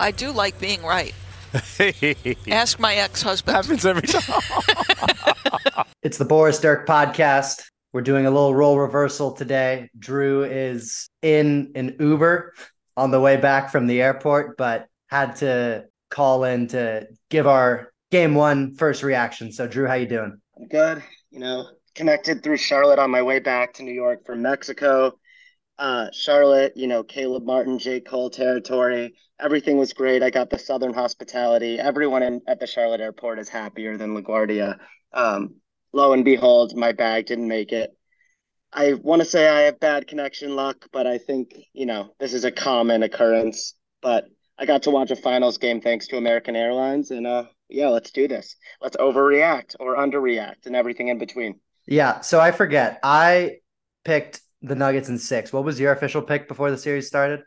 I 0.00 0.12
do 0.12 0.32
like 0.32 0.58
being 0.58 0.82
right. 0.82 1.14
Ask 2.48 2.80
my 2.80 2.94
ex-husband. 2.94 3.54
Happens 3.54 3.84
every 3.84 4.08
time. 4.08 4.40
It's 6.02 6.16
the 6.16 6.24
Boris 6.24 6.58
Dirk 6.58 6.88
podcast. 6.88 7.60
We're 7.92 8.00
doing 8.00 8.24
a 8.24 8.30
little 8.30 8.54
role 8.54 8.78
reversal 8.78 9.32
today. 9.32 9.90
Drew 9.98 10.44
is 10.44 11.10
in 11.20 11.72
an 11.74 11.96
Uber 12.00 12.54
on 12.96 13.10
the 13.10 13.20
way 13.20 13.36
back 13.36 13.70
from 13.70 13.86
the 13.86 14.00
airport, 14.00 14.56
but 14.56 14.86
had 15.08 15.36
to 15.36 15.84
call 16.08 16.44
in 16.44 16.68
to 16.68 17.06
give 17.28 17.46
our 17.46 17.92
game 18.10 18.34
one 18.34 18.74
first 18.76 19.02
reaction. 19.02 19.52
So, 19.52 19.68
Drew, 19.68 19.86
how 19.86 19.94
you 19.94 20.06
doing? 20.06 20.40
I'm 20.56 20.68
good. 20.68 21.02
You 21.30 21.40
know, 21.40 21.68
connected 21.94 22.42
through 22.42 22.56
Charlotte 22.56 22.98
on 22.98 23.10
my 23.10 23.20
way 23.20 23.38
back 23.38 23.74
to 23.74 23.82
New 23.82 23.92
York 23.92 24.24
from 24.24 24.40
Mexico. 24.40 25.12
Uh, 25.80 26.10
Charlotte, 26.12 26.74
you 26.76 26.86
know, 26.86 27.02
Caleb 27.02 27.46
Martin, 27.46 27.78
J. 27.78 28.00
Cole 28.00 28.28
territory. 28.28 29.14
Everything 29.40 29.78
was 29.78 29.94
great. 29.94 30.22
I 30.22 30.28
got 30.28 30.50
the 30.50 30.58
Southern 30.58 30.92
hospitality. 30.92 31.78
Everyone 31.78 32.22
in, 32.22 32.42
at 32.46 32.60
the 32.60 32.66
Charlotte 32.66 33.00
airport 33.00 33.38
is 33.38 33.48
happier 33.48 33.96
than 33.96 34.14
LaGuardia. 34.14 34.76
Um, 35.14 35.54
lo 35.94 36.12
and 36.12 36.22
behold, 36.22 36.76
my 36.76 36.92
bag 36.92 37.24
didn't 37.24 37.48
make 37.48 37.72
it. 37.72 37.96
I 38.70 38.92
want 38.92 39.22
to 39.22 39.26
say 39.26 39.48
I 39.48 39.62
have 39.62 39.80
bad 39.80 40.06
connection 40.06 40.54
luck, 40.54 40.86
but 40.92 41.06
I 41.06 41.16
think, 41.16 41.54
you 41.72 41.86
know, 41.86 42.12
this 42.20 42.34
is 42.34 42.44
a 42.44 42.52
common 42.52 43.02
occurrence. 43.02 43.74
But 44.02 44.26
I 44.58 44.66
got 44.66 44.82
to 44.82 44.90
watch 44.90 45.10
a 45.10 45.16
finals 45.16 45.56
game 45.56 45.80
thanks 45.80 46.08
to 46.08 46.18
American 46.18 46.56
Airlines. 46.56 47.10
And 47.10 47.26
uh, 47.26 47.44
yeah, 47.70 47.88
let's 47.88 48.10
do 48.10 48.28
this. 48.28 48.54
Let's 48.82 48.98
overreact 48.98 49.76
or 49.80 49.96
underreact 49.96 50.66
and 50.66 50.76
everything 50.76 51.08
in 51.08 51.18
between. 51.18 51.58
Yeah. 51.86 52.20
So 52.20 52.38
I 52.38 52.50
forget. 52.50 53.00
I 53.02 53.60
picked 54.04 54.42
the 54.62 54.74
Nuggets 54.74 55.08
in 55.08 55.18
six. 55.18 55.52
What 55.52 55.64
was 55.64 55.80
your 55.80 55.92
official 55.92 56.22
pick 56.22 56.48
before 56.48 56.70
the 56.70 56.78
series 56.78 57.06
started? 57.06 57.40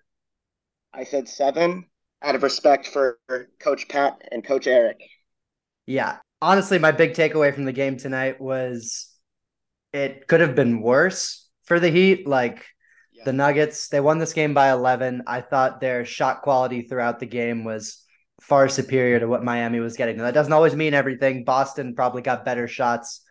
I 0.94 1.04
said 1.04 1.28
seven 1.28 1.86
out 2.22 2.36
of 2.36 2.44
respect 2.44 2.88
for 2.88 3.20
Coach 3.60 3.88
Pat 3.90 4.22
and 4.32 4.44
Coach 4.44 4.68
Erik. 4.68 5.02
Yeah. 5.86 6.18
Honestly, 6.42 6.80
my 6.80 6.92
big 6.92 7.14
takeaway 7.14 7.54
from 7.54 7.66
the 7.66 7.72
game 7.72 7.98
tonight 7.98 8.40
was 8.40 9.10
it 9.92 10.28
could 10.28 10.42
have 10.42 10.56
been 10.56 10.82
worse 10.82 11.48
for 11.66 11.80
the 11.80 11.90
Heat. 11.90 12.28
Like 12.28 12.66
Yeah. 13.12 13.24
the 13.26 13.34
Nuggets, 13.34 13.90
they 13.90 14.00
won 14.00 14.18
this 14.18 14.34
game 14.34 14.54
by 14.54 14.72
11. 14.72 15.24
I 15.28 15.42
thought 15.42 15.80
their 15.80 16.06
shot 16.06 16.42
quality 16.42 16.82
throughout 16.82 17.20
the 17.20 17.26
game 17.26 17.64
was 17.64 18.04
far 18.42 18.68
superior 18.68 19.20
to 19.20 19.28
what 19.28 19.44
Miami 19.44 19.80
was 19.80 19.96
getting. 19.96 20.18
Now, 20.18 20.24
that 20.24 20.34
doesn't 20.34 20.52
always 20.54 20.76
mean 20.76 20.94
everything. 20.94 21.44
Boston 21.44 21.96
probably 21.96 22.22
got 22.22 22.46
better 22.46 22.68
shots 22.68 23.22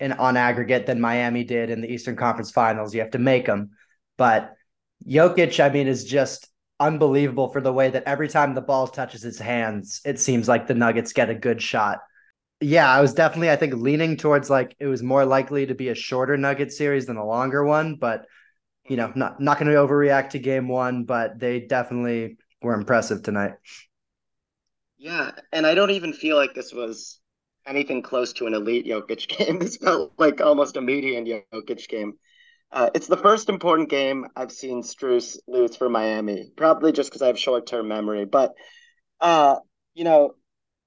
in 0.00 0.12
on 0.12 0.36
aggregate 0.36 0.86
than 0.86 1.00
Miami 1.00 1.44
did 1.44 1.70
in 1.70 1.80
the 1.80 1.92
Eastern 1.92 2.16
Conference 2.16 2.50
Finals. 2.50 2.94
You 2.94 3.00
have 3.00 3.10
to 3.10 3.18
make 3.18 3.46
them. 3.46 3.70
But 4.16 4.54
Jokic, 5.06 5.62
I 5.64 5.72
mean, 5.72 5.86
is 5.86 6.04
just 6.04 6.48
unbelievable 6.80 7.50
for 7.50 7.60
the 7.60 7.72
way 7.72 7.90
that 7.90 8.04
every 8.04 8.28
time 8.28 8.54
the 8.54 8.60
ball 8.60 8.86
touches 8.88 9.22
his 9.22 9.38
hands, 9.38 10.00
it 10.04 10.18
seems 10.18 10.48
like 10.48 10.66
the 10.66 10.74
Nuggets 10.74 11.12
get 11.12 11.30
a 11.30 11.34
good 11.34 11.62
shot. 11.62 12.00
Yeah, 12.60 12.88
I 12.90 13.00
was 13.00 13.14
definitely, 13.14 13.50
I 13.50 13.56
think, 13.56 13.74
leaning 13.74 14.16
towards 14.16 14.48
like 14.48 14.74
it 14.78 14.86
was 14.86 15.02
more 15.02 15.24
likely 15.24 15.66
to 15.66 15.74
be 15.74 15.88
a 15.88 15.94
shorter 15.94 16.36
Nugget 16.36 16.72
series 16.72 17.06
than 17.06 17.16
a 17.16 17.26
longer 17.26 17.64
one. 17.64 17.96
But 17.96 18.26
you 18.88 18.96
know, 18.96 19.12
not 19.14 19.40
not 19.40 19.58
going 19.58 19.70
to 19.70 19.78
overreact 19.78 20.30
to 20.30 20.38
game 20.38 20.68
one, 20.68 21.04
but 21.04 21.38
they 21.38 21.60
definitely 21.60 22.36
were 22.62 22.74
impressive 22.74 23.22
tonight. 23.22 23.52
Yeah, 24.96 25.32
and 25.52 25.66
I 25.66 25.74
don't 25.74 25.90
even 25.90 26.12
feel 26.12 26.36
like 26.36 26.54
this 26.54 26.72
was 26.72 27.20
anything 27.66 28.02
close 28.02 28.32
to 28.34 28.46
an 28.46 28.54
elite 28.54 28.86
Jokic 28.86 29.26
game. 29.38 29.58
This 29.58 29.76
felt 29.76 30.12
like 30.18 30.40
almost 30.40 30.76
a 30.76 30.80
median 30.80 31.26
Jokic 31.26 31.88
game. 31.88 32.14
Uh, 32.72 32.90
it's 32.94 33.06
the 33.06 33.16
first 33.16 33.48
important 33.48 33.88
game 33.88 34.26
I've 34.34 34.50
seen 34.50 34.82
Strus 34.82 35.38
lose 35.46 35.76
for 35.76 35.88
Miami, 35.88 36.50
probably 36.56 36.92
just 36.92 37.10
because 37.10 37.22
I 37.22 37.28
have 37.28 37.38
short-term 37.38 37.86
memory. 37.86 38.24
But, 38.24 38.54
uh, 39.20 39.56
you 39.94 40.02
know, 40.02 40.34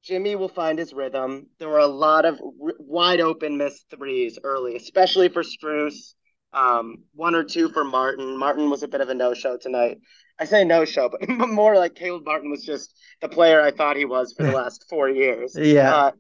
Jimmy 0.04 0.36
will 0.36 0.50
find 0.50 0.78
his 0.78 0.94
rhythm. 0.94 1.48
There 1.60 1.70
were 1.70 1.80
a 1.80 1.88
lot 1.88 2.26
of 2.26 2.42
r- 2.42 2.74
wide 2.80 3.22
open 3.22 3.58
missed 3.58 3.86
threes 3.90 4.38
early, 4.44 4.76
especially 4.76 5.30
for 5.30 5.44
Strus. 5.44 6.14
Um, 6.54 7.04
one 7.14 7.36
or 7.36 7.44
two 7.44 7.70
for 7.70 7.84
Martin. 7.84 8.38
Martin 8.38 8.70
was 8.70 8.84
a 8.84 8.88
bit 8.88 9.02
of 9.02 9.10
a 9.10 9.14
no-show 9.14 9.58
tonight. 9.58 9.98
I 10.40 10.46
say 10.46 10.64
no-show, 10.64 11.10
but 11.10 11.28
more 11.30 11.76
like 11.76 11.96
Caleb 11.96 12.24
Martin 12.26 12.50
was 12.52 12.64
just 12.64 12.94
the 13.22 13.30
player 13.30 13.62
I 13.62 13.72
thought 13.72 13.98
he 13.98 14.06
was 14.06 14.34
for 14.34 14.44
the 14.44 14.52
last 14.56 14.86
four 14.90 15.10
years. 15.10 15.56
Yeah. 15.58 15.94
Uh, 15.94 16.12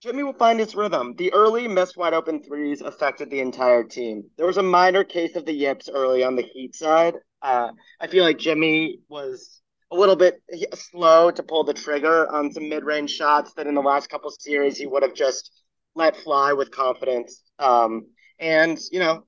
Jimmy 0.00 0.22
will 0.22 0.32
find 0.32 0.60
his 0.60 0.76
rhythm. 0.76 1.14
The 1.16 1.32
early 1.32 1.66
missed 1.66 1.96
wide 1.96 2.14
open 2.14 2.42
threes 2.42 2.82
affected 2.82 3.30
the 3.30 3.40
entire 3.40 3.82
team. 3.82 4.24
There 4.36 4.46
was 4.46 4.56
a 4.56 4.62
minor 4.62 5.02
case 5.02 5.34
of 5.34 5.44
the 5.44 5.52
yips 5.52 5.88
early 5.92 6.22
on 6.22 6.36
the 6.36 6.42
Heat 6.42 6.76
side. 6.76 7.14
Uh, 7.42 7.70
I 8.00 8.06
feel 8.06 8.22
like 8.22 8.38
Jimmy 8.38 9.00
was 9.08 9.60
a 9.90 9.96
little 9.96 10.14
bit 10.14 10.40
slow 10.74 11.30
to 11.30 11.42
pull 11.42 11.64
the 11.64 11.74
trigger 11.74 12.30
on 12.32 12.52
some 12.52 12.68
mid-range 12.68 13.10
shots 13.10 13.54
that 13.54 13.66
in 13.66 13.74
the 13.74 13.80
last 13.80 14.08
couple 14.08 14.30
series 14.30 14.76
he 14.76 14.86
would 14.86 15.02
have 15.02 15.14
just 15.14 15.50
let 15.94 16.16
fly 16.16 16.52
with 16.52 16.70
confidence. 16.70 17.42
Um, 17.58 18.06
and 18.38 18.78
you 18.92 19.00
know, 19.00 19.24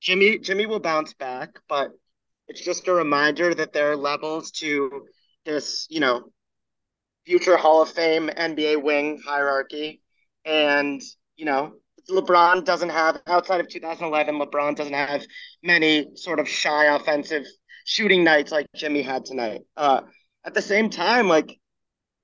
Jimmy 0.00 0.38
Jimmy 0.38 0.66
will 0.66 0.80
bounce 0.80 1.14
back, 1.14 1.50
but 1.68 1.90
it's 2.48 2.64
just 2.64 2.88
a 2.88 2.92
reminder 2.92 3.54
that 3.54 3.72
there 3.72 3.92
are 3.92 3.96
levels 3.96 4.50
to 4.52 5.06
this, 5.44 5.86
you 5.88 6.00
know, 6.00 6.32
future 7.30 7.56
Hall 7.56 7.80
of 7.80 7.88
Fame 7.88 8.28
NBA 8.28 8.82
wing 8.82 9.20
hierarchy. 9.24 10.02
And, 10.44 11.00
you 11.36 11.44
know, 11.44 11.74
LeBron 12.10 12.64
doesn't 12.64 12.88
have, 12.88 13.22
outside 13.28 13.60
of 13.60 13.68
2011, 13.68 14.34
LeBron 14.34 14.74
doesn't 14.74 14.92
have 14.92 15.22
many 15.62 16.08
sort 16.16 16.40
of 16.40 16.48
shy 16.48 16.86
offensive 16.86 17.44
shooting 17.84 18.24
nights 18.24 18.50
like 18.50 18.66
Jimmy 18.74 19.02
had 19.02 19.24
tonight. 19.24 19.60
Uh, 19.76 20.00
at 20.44 20.54
the 20.54 20.60
same 20.62 20.90
time, 20.90 21.28
like, 21.28 21.56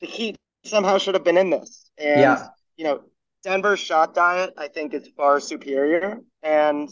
the 0.00 0.08
Heat 0.08 0.34
somehow 0.64 0.98
should 0.98 1.14
have 1.14 1.22
been 1.22 1.38
in 1.38 1.50
this. 1.50 1.88
And, 1.96 2.20
Yeah. 2.20 2.48
you 2.76 2.84
know, 2.84 3.02
Denver's 3.44 3.78
shot 3.78 4.12
diet, 4.12 4.54
I 4.58 4.66
think, 4.66 4.92
is 4.92 5.08
far 5.16 5.38
superior. 5.38 6.18
And 6.42 6.90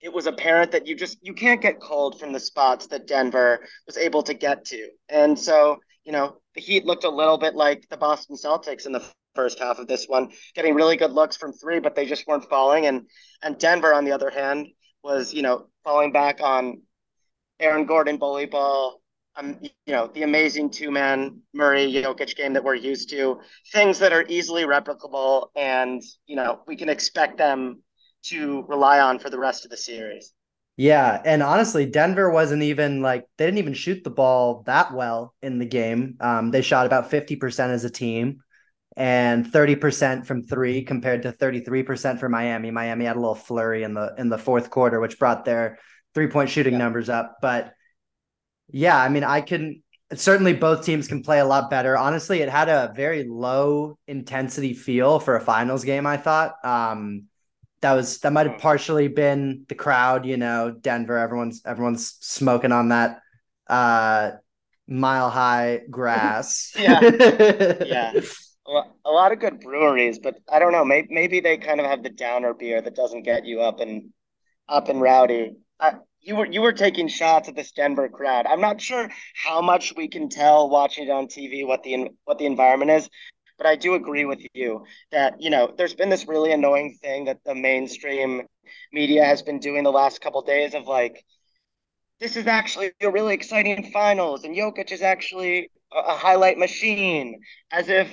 it 0.00 0.14
was 0.14 0.26
apparent 0.26 0.72
that 0.72 0.86
you 0.86 0.96
just 0.96 1.18
you 1.20 1.34
can't 1.34 1.60
get 1.60 1.78
cold 1.78 2.18
from 2.18 2.32
the 2.32 2.40
spots 2.40 2.86
that 2.86 3.06
Denver 3.06 3.66
was 3.86 3.98
able 3.98 4.22
to 4.22 4.32
get 4.32 4.64
to. 4.66 4.88
And 5.10 5.38
so, 5.38 5.80
you 6.04 6.12
know, 6.12 6.38
the 6.58 6.64
Heat 6.64 6.84
looked 6.84 7.04
a 7.04 7.08
little 7.08 7.38
bit 7.38 7.54
like 7.54 7.88
the 7.88 7.96
Boston 7.96 8.34
Celtics 8.34 8.84
in 8.84 8.90
the 8.90 9.04
first 9.36 9.60
half 9.60 9.78
of 9.78 9.86
this 9.86 10.06
one, 10.06 10.32
getting 10.56 10.74
really 10.74 10.96
good 10.96 11.12
looks 11.12 11.36
from 11.36 11.52
three, 11.52 11.78
but 11.78 11.94
they 11.94 12.04
just 12.04 12.26
weren't 12.26 12.50
falling. 12.50 12.86
And 12.86 13.06
and 13.44 13.56
Denver, 13.58 13.94
on 13.94 14.04
the 14.04 14.10
other 14.10 14.28
hand, 14.28 14.66
was 15.04 15.32
you 15.32 15.42
know 15.42 15.68
falling 15.84 16.10
back 16.10 16.40
on 16.42 16.82
Aaron 17.60 17.86
Gordon 17.86 18.16
bully 18.16 18.46
ball. 18.46 19.00
Um, 19.36 19.60
you 19.62 19.92
know 19.92 20.08
the 20.08 20.24
amazing 20.24 20.70
two-man 20.70 21.42
Murray 21.54 21.92
Jokic 21.92 22.34
game 22.34 22.54
that 22.54 22.64
we're 22.64 22.74
used 22.74 23.10
to, 23.10 23.38
things 23.72 24.00
that 24.00 24.12
are 24.12 24.24
easily 24.28 24.64
replicable, 24.64 25.50
and 25.54 26.02
you 26.26 26.34
know 26.34 26.62
we 26.66 26.74
can 26.74 26.88
expect 26.88 27.38
them 27.38 27.84
to 28.24 28.64
rely 28.66 28.98
on 28.98 29.20
for 29.20 29.30
the 29.30 29.38
rest 29.38 29.64
of 29.64 29.70
the 29.70 29.76
series. 29.76 30.32
Yeah, 30.80 31.20
and 31.24 31.42
honestly, 31.42 31.86
Denver 31.86 32.30
wasn't 32.30 32.62
even 32.62 33.02
like 33.02 33.24
they 33.36 33.46
didn't 33.46 33.58
even 33.58 33.74
shoot 33.74 34.04
the 34.04 34.10
ball 34.10 34.62
that 34.66 34.94
well 34.94 35.34
in 35.42 35.58
the 35.58 35.66
game. 35.66 36.16
Um, 36.20 36.52
they 36.52 36.62
shot 36.62 36.86
about 36.86 37.10
50% 37.10 37.72
as 37.72 37.84
a 37.84 37.90
team 37.90 38.42
and 38.96 39.46
30% 39.50 40.26
from 40.26 40.44
3 40.44 40.84
compared 40.84 41.22
to 41.22 41.32
33% 41.32 42.20
for 42.20 42.28
Miami. 42.28 42.70
Miami 42.70 43.06
had 43.06 43.16
a 43.16 43.20
little 43.20 43.34
flurry 43.34 43.82
in 43.82 43.94
the 43.94 44.14
in 44.18 44.28
the 44.28 44.38
fourth 44.38 44.70
quarter 44.70 45.00
which 45.00 45.18
brought 45.18 45.44
their 45.44 45.78
three-point 46.14 46.50
shooting 46.50 46.74
Yeah. 46.74 46.78
numbers 46.78 47.08
up, 47.08 47.38
but 47.42 47.74
yeah, 48.70 48.96
I 49.00 49.08
mean, 49.08 49.24
I 49.24 49.40
can 49.40 49.82
certainly 50.14 50.54
both 50.54 50.84
teams 50.84 51.08
can 51.08 51.22
play 51.22 51.40
a 51.40 51.44
lot 51.46 51.70
better. 51.70 51.96
Honestly, 51.96 52.40
it 52.40 52.48
had 52.48 52.68
a 52.68 52.92
very 52.94 53.24
low 53.24 53.98
intensity 54.06 54.74
feel 54.74 55.20
for 55.20 55.36
a 55.36 55.40
finals 55.40 55.84
game, 55.84 56.06
I 56.06 56.16
thought. 56.18 56.54
Um 56.64 57.27
that 57.80 57.92
was 57.94 58.18
that 58.20 58.32
might 58.32 58.46
have 58.46 58.56
Mm. 58.56 58.60
partially 58.60 59.08
been 59.08 59.64
the 59.68 59.74
crowd, 59.74 60.26
you 60.26 60.36
know, 60.36 60.70
Denver, 60.70 61.16
everyone's 61.18 61.62
everyone's 61.64 62.16
smoking 62.20 62.72
on 62.72 62.88
that 62.90 63.20
uh 63.68 64.32
mile 64.88 65.30
high 65.30 65.82
grass. 65.90 66.72
Yeah. 66.78 67.00
Yeah. 67.84 68.12
A 69.06 69.10
lot 69.10 69.32
of 69.32 69.38
good 69.40 69.60
breweries, 69.60 70.18
but 70.18 70.36
I 70.52 70.58
don't 70.58 70.72
know. 70.72 70.84
Maybe 70.84 71.08
maybe 71.10 71.40
they 71.40 71.56
kind 71.56 71.80
of 71.80 71.86
have 71.86 72.02
the 72.02 72.10
downer 72.10 72.52
beer 72.52 72.82
that 72.82 72.94
doesn't 72.94 73.22
get 73.22 73.46
you 73.46 73.62
up 73.62 73.80
and 73.80 74.10
up 74.68 74.88
and 74.90 75.00
rowdy. 75.00 75.52
I, 75.80 75.94
you 76.20 76.36
were 76.36 76.44
you 76.46 76.60
were 76.60 76.72
taking 76.74 77.08
shots 77.08 77.48
at 77.48 77.56
this 77.56 77.72
Denver 77.72 78.10
crowd. 78.10 78.44
I'm 78.46 78.60
not 78.60 78.80
sure 78.80 79.08
how 79.44 79.62
much 79.62 79.94
we 79.96 80.08
can 80.08 80.28
tell 80.28 80.68
watching 80.68 81.06
it 81.06 81.10
on 81.10 81.28
TV 81.28 81.66
what 81.66 81.82
the 81.82 82.08
what 82.24 82.36
the 82.38 82.44
environment 82.44 82.90
is, 82.90 83.08
but 83.58 83.66
I 83.66 83.76
do 83.76 83.94
agree 83.94 84.24
with 84.24 84.40
you 84.54 84.84
that 85.12 85.40
you 85.42 85.50
know 85.50 85.72
there's 85.76 85.94
been 85.94 86.08
this 86.08 86.26
really 86.28 86.52
annoying 86.52 86.96
thing 87.02 87.26
that 87.26 87.38
the 87.44 87.54
mainstream 87.54 88.42
media 88.92 89.24
has 89.24 89.42
been 89.42 89.58
doing 89.58 89.84
the 89.84 89.92
last 89.92 90.20
couple 90.20 90.42
days 90.42 90.74
of 90.74 90.86
like 90.86 91.24
this 92.20 92.36
is 92.36 92.46
actually 92.46 92.90
a 93.00 93.10
really 93.10 93.34
exciting 93.34 93.90
finals 93.92 94.44
and 94.44 94.56
Jokic 94.56 94.92
is 94.92 95.02
actually 95.02 95.70
a, 95.92 95.98
a 95.98 96.16
highlight 96.16 96.58
machine 96.58 97.40
as 97.70 97.88
if 97.88 98.10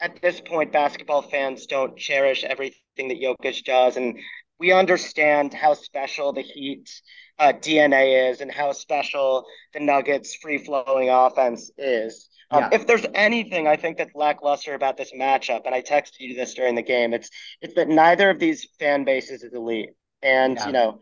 at 0.00 0.20
this 0.22 0.40
point 0.40 0.72
basketball 0.72 1.22
fans 1.22 1.66
don't 1.66 1.96
cherish 1.98 2.44
everything 2.44 3.08
that 3.08 3.20
Jokic 3.20 3.64
does 3.64 3.96
and 3.96 4.18
we 4.58 4.72
understand 4.72 5.54
how 5.54 5.74
special 5.74 6.32
the 6.32 6.42
Heat 6.42 6.90
uh, 7.38 7.52
DNA 7.52 8.28
is 8.28 8.40
and 8.40 8.50
how 8.50 8.72
special 8.72 9.44
the 9.72 9.80
Nuggets 9.80 10.34
free 10.34 10.58
flowing 10.58 11.10
offense 11.10 11.70
is. 11.78 12.28
Um, 12.50 12.62
yeah. 12.62 12.68
If 12.72 12.86
there's 12.86 13.06
anything 13.14 13.66
I 13.66 13.76
think 13.76 13.98
that's 13.98 14.14
lackluster 14.14 14.74
about 14.74 14.96
this 14.96 15.12
matchup, 15.12 15.62
and 15.66 15.74
I 15.74 15.82
texted 15.82 16.20
you 16.20 16.34
this 16.34 16.54
during 16.54 16.74
the 16.74 16.82
game, 16.82 17.12
it's 17.12 17.30
it's 17.60 17.74
that 17.74 17.88
neither 17.88 18.30
of 18.30 18.38
these 18.38 18.66
fan 18.78 19.04
bases 19.04 19.42
is 19.42 19.52
elite, 19.52 19.90
and 20.22 20.56
yeah. 20.56 20.66
you 20.66 20.72
know 20.72 21.00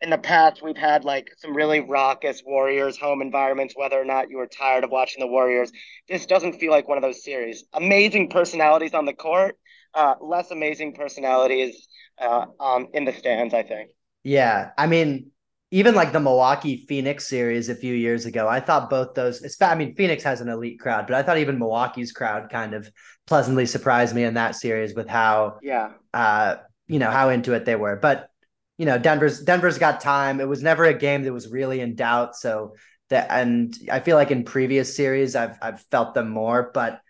in 0.00 0.10
the 0.10 0.18
past 0.18 0.62
we've 0.62 0.76
had 0.76 1.04
like 1.04 1.28
some 1.38 1.54
really 1.54 1.80
raucous 1.80 2.42
Warriors 2.44 2.96
home 2.96 3.20
environments, 3.20 3.74
whether 3.76 4.00
or 4.00 4.04
not 4.04 4.30
you 4.30 4.36
were 4.36 4.46
tired 4.46 4.84
of 4.84 4.90
watching 4.90 5.20
the 5.20 5.26
Warriors. 5.26 5.72
This 6.08 6.26
doesn't 6.26 6.54
feel 6.54 6.70
like 6.70 6.88
one 6.88 6.98
of 6.98 7.02
those 7.02 7.24
series. 7.24 7.64
Amazing 7.72 8.30
personalities 8.30 8.94
on 8.94 9.06
the 9.06 9.12
court, 9.12 9.56
uh, 9.94 10.14
less 10.20 10.50
amazing 10.50 10.94
personalities 10.94 11.88
uh, 12.20 12.46
um, 12.60 12.88
in 12.92 13.04
the 13.04 13.12
stands, 13.12 13.54
I 13.54 13.62
think. 13.62 13.90
Yeah. 14.22 14.70
I 14.78 14.86
mean, 14.86 15.30
even 15.70 15.94
like 15.94 16.12
the 16.12 16.20
Milwaukee 16.20 16.86
Phoenix 16.88 17.26
series 17.26 17.68
a 17.68 17.74
few 17.74 17.94
years 17.94 18.24
ago, 18.24 18.48
I 18.48 18.60
thought 18.60 18.88
both 18.88 19.14
those, 19.14 19.44
I 19.60 19.74
mean, 19.74 19.94
Phoenix 19.94 20.22
has 20.24 20.40
an 20.40 20.48
elite 20.48 20.80
crowd, 20.80 21.06
but 21.06 21.14
I 21.14 21.22
thought 21.22 21.38
even 21.38 21.58
Milwaukee's 21.58 22.12
crowd 22.12 22.48
kind 22.50 22.74
of 22.74 22.90
pleasantly 23.26 23.66
surprised 23.66 24.14
me 24.14 24.24
in 24.24 24.34
that 24.34 24.56
series 24.56 24.94
with 24.94 25.08
how, 25.08 25.58
yeah, 25.62 25.92
uh, 26.14 26.56
you 26.86 26.98
know, 26.98 27.10
how 27.10 27.28
into 27.28 27.52
it 27.52 27.66
they 27.66 27.76
were. 27.76 27.96
But 27.96 28.30
you 28.78 28.86
know, 28.86 28.96
Denver's 28.96 29.40
Denver's 29.40 29.76
got 29.76 30.00
time. 30.00 30.40
It 30.40 30.48
was 30.48 30.62
never 30.62 30.84
a 30.84 30.94
game 30.94 31.24
that 31.24 31.32
was 31.32 31.50
really 31.50 31.80
in 31.80 31.96
doubt. 31.96 32.36
So 32.36 32.74
that 33.10 33.26
and 33.30 33.76
I 33.90 34.00
feel 34.00 34.16
like 34.16 34.30
in 34.30 34.44
previous 34.44 34.96
series 34.96 35.34
I've 35.34 35.58
I've 35.60 35.80
felt 35.90 36.14
them 36.14 36.30
more, 36.30 36.70
but 36.72 37.00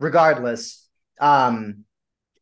regardless, 0.00 0.86
um 1.20 1.84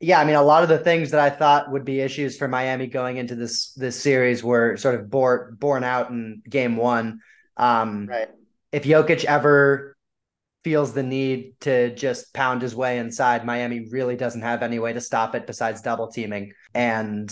yeah, 0.00 0.18
I 0.18 0.24
mean 0.24 0.34
a 0.34 0.42
lot 0.42 0.62
of 0.62 0.70
the 0.70 0.78
things 0.78 1.10
that 1.10 1.20
I 1.20 1.28
thought 1.28 1.70
would 1.70 1.84
be 1.84 2.00
issues 2.00 2.36
for 2.38 2.48
Miami 2.48 2.86
going 2.86 3.18
into 3.18 3.34
this 3.34 3.72
this 3.74 4.00
series 4.00 4.42
were 4.42 4.76
sort 4.78 4.94
of 4.94 5.10
born 5.10 5.56
born 5.60 5.84
out 5.84 6.10
in 6.10 6.42
game 6.48 6.76
1. 6.76 7.20
Um 7.58 8.06
right. 8.06 8.28
if 8.72 8.84
Jokic 8.84 9.24
ever 9.24 9.96
feels 10.64 10.92
the 10.92 11.02
need 11.02 11.54
to 11.60 11.94
just 11.94 12.32
pound 12.32 12.62
his 12.62 12.74
way 12.74 12.98
inside, 12.98 13.44
Miami 13.44 13.88
really 13.90 14.16
doesn't 14.16 14.42
have 14.42 14.62
any 14.62 14.78
way 14.78 14.94
to 14.94 15.00
stop 15.00 15.34
it 15.34 15.46
besides 15.46 15.82
double 15.82 16.08
teaming. 16.08 16.52
And 16.74 17.30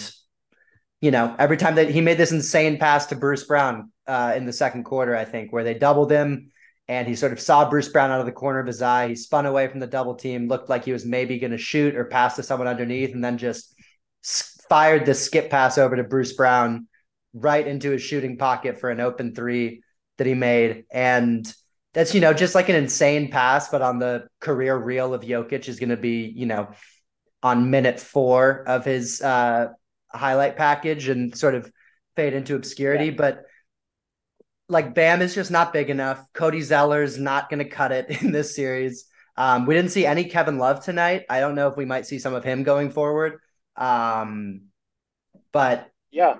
you 1.00 1.10
know, 1.10 1.34
every 1.38 1.56
time 1.56 1.76
that 1.76 1.88
he 1.88 2.02
made 2.02 2.18
this 2.18 2.32
insane 2.32 2.78
pass 2.78 3.06
to 3.06 3.16
Bruce 3.16 3.44
Brown 3.44 3.92
uh, 4.06 4.34
in 4.36 4.44
the 4.44 4.52
second 4.52 4.84
quarter, 4.84 5.16
I 5.16 5.24
think, 5.24 5.52
where 5.52 5.64
they 5.64 5.74
doubled 5.74 6.10
him 6.10 6.50
and 6.88 7.06
he 7.06 7.14
sort 7.14 7.32
of 7.32 7.40
saw 7.40 7.68
Bruce 7.68 7.88
Brown 7.88 8.10
out 8.10 8.20
of 8.20 8.26
the 8.26 8.32
corner 8.32 8.58
of 8.58 8.66
his 8.66 8.80
eye. 8.80 9.08
He 9.08 9.14
spun 9.14 9.44
away 9.46 9.68
from 9.68 9.80
the 9.80 9.86
double 9.86 10.14
team, 10.14 10.48
looked 10.48 10.70
like 10.70 10.84
he 10.84 10.92
was 10.92 11.04
maybe 11.04 11.38
going 11.38 11.50
to 11.50 11.58
shoot 11.58 11.94
or 11.94 12.06
pass 12.06 12.36
to 12.36 12.42
someone 12.42 12.68
underneath, 12.68 13.14
and 13.14 13.22
then 13.22 13.36
just 13.36 13.74
fired 14.68 15.04
the 15.06 15.14
skip 15.14 15.50
pass 15.50 15.78
over 15.78 15.96
to 15.96 16.04
Bruce 16.04 16.32
Brown 16.32 16.88
right 17.34 17.66
into 17.66 17.90
his 17.90 18.02
shooting 18.02 18.38
pocket 18.38 18.80
for 18.80 18.90
an 18.90 19.00
open 19.00 19.34
three 19.34 19.82
that 20.16 20.26
he 20.26 20.34
made. 20.34 20.84
And 20.90 21.50
that's, 21.92 22.14
you 22.14 22.20
know, 22.20 22.32
just 22.32 22.54
like 22.54 22.68
an 22.68 22.76
insane 22.76 23.30
pass, 23.30 23.68
but 23.68 23.82
on 23.82 23.98
the 23.98 24.26
career 24.40 24.76
reel 24.76 25.14
of 25.14 25.22
Jokic 25.22 25.68
is 25.68 25.78
going 25.78 25.90
to 25.90 25.96
be, 25.96 26.32
you 26.34 26.46
know, 26.46 26.70
on 27.42 27.70
minute 27.70 28.00
four 28.00 28.64
of 28.66 28.84
his 28.84 29.22
uh, 29.22 29.68
highlight 30.10 30.56
package 30.56 31.08
and 31.08 31.36
sort 31.36 31.54
of 31.54 31.70
fade 32.16 32.32
into 32.32 32.56
obscurity. 32.56 33.06
Yeah. 33.06 33.14
But 33.16 33.44
like 34.68 34.94
Bam 34.94 35.22
is 35.22 35.34
just 35.34 35.50
not 35.50 35.72
big 35.72 35.90
enough. 35.90 36.24
Cody 36.32 36.60
Zeller's 36.60 37.18
not 37.18 37.48
going 37.48 37.58
to 37.58 37.68
cut 37.68 37.92
it 37.92 38.10
in 38.22 38.32
this 38.32 38.54
series. 38.54 39.06
Um, 39.36 39.66
we 39.66 39.74
didn't 39.74 39.92
see 39.92 40.04
any 40.04 40.24
Kevin 40.24 40.58
Love 40.58 40.84
tonight. 40.84 41.24
I 41.30 41.40
don't 41.40 41.54
know 41.54 41.68
if 41.68 41.76
we 41.76 41.84
might 41.84 42.06
see 42.06 42.18
some 42.18 42.34
of 42.34 42.44
him 42.44 42.64
going 42.64 42.90
forward. 42.90 43.38
Um, 43.76 44.62
but 45.52 45.88
yeah, 46.10 46.34
I 46.34 46.38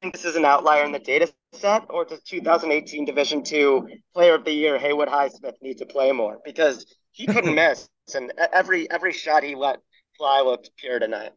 think 0.00 0.14
this 0.14 0.24
is 0.24 0.36
an 0.36 0.44
outlier 0.44 0.84
in 0.84 0.92
the 0.92 0.98
data 0.98 1.32
set, 1.52 1.84
or 1.88 2.04
does 2.04 2.20
2018 2.22 3.04
Division 3.04 3.44
Two 3.44 3.88
Player 4.12 4.34
of 4.34 4.44
the 4.44 4.52
Year 4.52 4.76
Haywood 4.78 5.08
Highsmith 5.08 5.54
need 5.62 5.78
to 5.78 5.86
play 5.86 6.10
more 6.10 6.38
because 6.44 6.84
he 7.12 7.26
couldn't 7.26 7.54
miss, 7.56 7.88
and 8.14 8.32
every 8.52 8.90
every 8.90 9.12
shot 9.12 9.44
he 9.44 9.54
let 9.54 9.78
fly 10.18 10.40
looked 10.40 10.70
pure 10.76 10.98
tonight. 10.98 11.32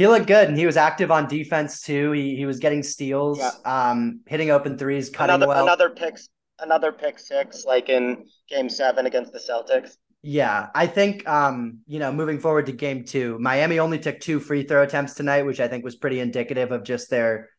He 0.00 0.06
looked 0.06 0.28
good, 0.28 0.48
and 0.48 0.56
he 0.56 0.64
was 0.64 0.78
active 0.78 1.10
on 1.10 1.28
defense 1.28 1.82
too. 1.82 2.12
He 2.12 2.34
he 2.34 2.46
was 2.46 2.58
getting 2.58 2.82
steals, 2.82 3.38
yeah. 3.38 3.50
um, 3.66 4.20
hitting 4.24 4.50
open 4.50 4.78
threes, 4.78 5.10
cutting 5.10 5.34
another, 5.34 5.48
well. 5.48 5.62
Another 5.64 5.90
pick, 5.90 6.16
another 6.58 6.90
pick 6.90 7.18
six, 7.18 7.66
like 7.66 7.90
in 7.90 8.24
Game 8.48 8.70
Seven 8.70 9.04
against 9.04 9.30
the 9.30 9.38
Celtics. 9.38 9.98
Yeah, 10.22 10.68
I 10.74 10.86
think 10.86 11.28
um, 11.28 11.80
you 11.86 11.98
know, 11.98 12.10
moving 12.12 12.38
forward 12.38 12.64
to 12.64 12.72
game 12.72 13.04
two, 13.04 13.38
Miami 13.40 13.78
only 13.78 13.98
took 13.98 14.20
two 14.20 14.40
free 14.40 14.62
throw 14.62 14.84
attempts 14.84 15.12
tonight, 15.12 15.42
which 15.42 15.60
I 15.60 15.68
think 15.68 15.84
was 15.84 15.96
pretty 15.96 16.20
indicative 16.20 16.72
of 16.72 16.82
just 16.82 17.10
their 17.10 17.50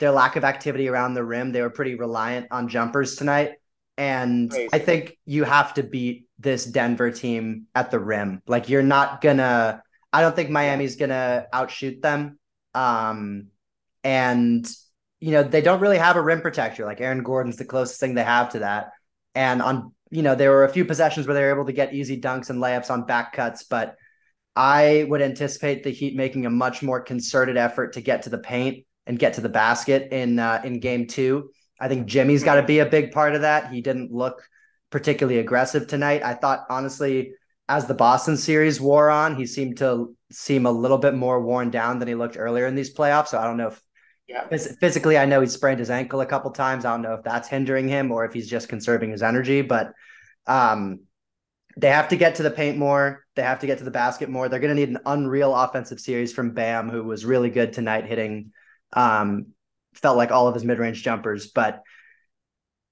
their 0.00 0.10
lack 0.10 0.34
of 0.34 0.42
activity 0.42 0.88
around 0.88 1.14
the 1.14 1.22
rim. 1.22 1.52
They 1.52 1.62
were 1.62 1.70
pretty 1.70 1.94
reliant 1.94 2.48
on 2.50 2.66
jumpers 2.66 3.14
tonight. 3.14 3.52
And 3.96 4.50
Crazy. 4.50 4.68
I 4.72 4.80
think 4.80 5.16
you 5.26 5.44
have 5.44 5.74
to 5.74 5.84
beat 5.84 6.26
this 6.40 6.64
Denver 6.64 7.12
team 7.12 7.68
at 7.72 7.92
the 7.92 8.00
rim. 8.00 8.42
Like 8.48 8.68
you're 8.68 8.82
not 8.82 9.20
gonna 9.20 9.80
I 10.14 10.20
don't 10.20 10.36
think 10.36 10.48
Miami's 10.48 10.94
gonna 10.94 11.46
outshoot 11.52 12.00
them. 12.00 12.38
Um, 12.72 13.48
and 14.04 14.64
you 15.18 15.32
know 15.32 15.42
they 15.42 15.60
don't 15.60 15.80
really 15.80 15.98
have 15.98 16.14
a 16.14 16.22
rim 16.22 16.40
protector. 16.40 16.84
Like 16.84 17.00
Aaron 17.00 17.24
Gordon's 17.24 17.56
the 17.56 17.64
closest 17.64 17.98
thing 17.98 18.14
they 18.14 18.22
have 18.22 18.50
to 18.50 18.60
that. 18.60 18.92
And 19.34 19.60
on 19.60 19.92
you 20.10 20.22
know 20.22 20.36
there 20.36 20.52
were 20.52 20.62
a 20.62 20.68
few 20.68 20.84
possessions 20.84 21.26
where 21.26 21.34
they 21.34 21.42
were 21.42 21.50
able 21.50 21.64
to 21.64 21.72
get 21.72 21.94
easy 21.94 22.20
dunks 22.20 22.48
and 22.48 22.62
layups 22.62 22.92
on 22.92 23.06
back 23.06 23.32
cuts, 23.32 23.64
but 23.64 23.96
I 24.54 25.04
would 25.08 25.20
anticipate 25.20 25.82
the 25.82 25.90
Heat 25.90 26.14
making 26.14 26.46
a 26.46 26.50
much 26.50 26.80
more 26.80 27.00
concerted 27.00 27.56
effort 27.56 27.94
to 27.94 28.00
get 28.00 28.22
to 28.22 28.30
the 28.30 28.38
paint 28.38 28.86
and 29.08 29.18
get 29.18 29.34
to 29.34 29.40
the 29.40 29.48
basket 29.48 30.12
in 30.12 30.38
uh, 30.38 30.62
in 30.64 30.78
game 30.78 31.08
two. 31.08 31.50
I 31.80 31.88
think 31.88 32.06
Jimmy's 32.06 32.44
got 32.44 32.54
to 32.54 32.62
be 32.62 32.78
a 32.78 32.86
big 32.86 33.10
part 33.10 33.34
of 33.34 33.40
that. 33.40 33.72
He 33.72 33.80
didn't 33.80 34.12
look 34.12 34.48
particularly 34.90 35.40
aggressive 35.40 35.88
tonight. 35.88 36.22
I 36.22 36.34
thought 36.34 36.66
honestly 36.70 37.32
as 37.68 37.86
the 37.86 37.94
Boston 37.94 38.36
series 38.36 38.80
wore 38.80 39.10
on, 39.10 39.36
he 39.36 39.46
seemed 39.46 39.78
to 39.78 40.14
seem 40.30 40.66
a 40.66 40.72
little 40.72 40.98
bit 40.98 41.14
more 41.14 41.40
worn 41.40 41.70
down 41.70 41.98
than 41.98 42.08
he 42.08 42.14
looked 42.14 42.36
earlier 42.38 42.66
in 42.66 42.74
these 42.74 42.94
playoffs. 42.94 43.28
So 43.28 43.38
I 43.38 43.44
don't 43.44 43.56
know 43.56 43.68
if 43.68 43.82
yeah. 44.26 44.46
physically, 44.80 45.16
I 45.16 45.26
know 45.26 45.40
he 45.40 45.46
sprained 45.46 45.80
his 45.80 45.90
ankle 45.90 46.20
a 46.20 46.26
couple 46.26 46.50
times. 46.50 46.84
I 46.84 46.90
don't 46.92 47.02
know 47.02 47.14
if 47.14 47.22
that's 47.22 47.48
hindering 47.48 47.88
him 47.88 48.10
or 48.10 48.24
if 48.24 48.32
he's 48.32 48.48
just 48.48 48.68
conserving 48.68 49.12
his 49.12 49.22
energy, 49.22 49.62
but 49.62 49.92
um, 50.46 51.00
they 51.76 51.88
have 51.88 52.08
to 52.08 52.16
get 52.16 52.36
to 52.36 52.42
the 52.42 52.50
paint 52.50 52.76
more. 52.76 53.24
They 53.34 53.42
have 53.42 53.60
to 53.60 53.66
get 53.66 53.78
to 53.78 53.84
the 53.84 53.90
basket 53.90 54.28
more. 54.28 54.48
They're 54.48 54.60
going 54.60 54.74
to 54.74 54.80
need 54.80 54.90
an 54.90 55.00
unreal 55.06 55.54
offensive 55.54 56.00
series 56.00 56.32
from 56.32 56.52
Bam, 56.52 56.90
who 56.90 57.02
was 57.02 57.24
really 57.24 57.50
good 57.50 57.72
tonight, 57.72 58.06
hitting, 58.06 58.52
um, 58.92 59.48
felt 59.94 60.16
like 60.16 60.30
all 60.30 60.48
of 60.48 60.54
his 60.54 60.64
mid 60.64 60.78
range 60.78 61.02
jumpers. 61.02 61.48
But 61.48 61.82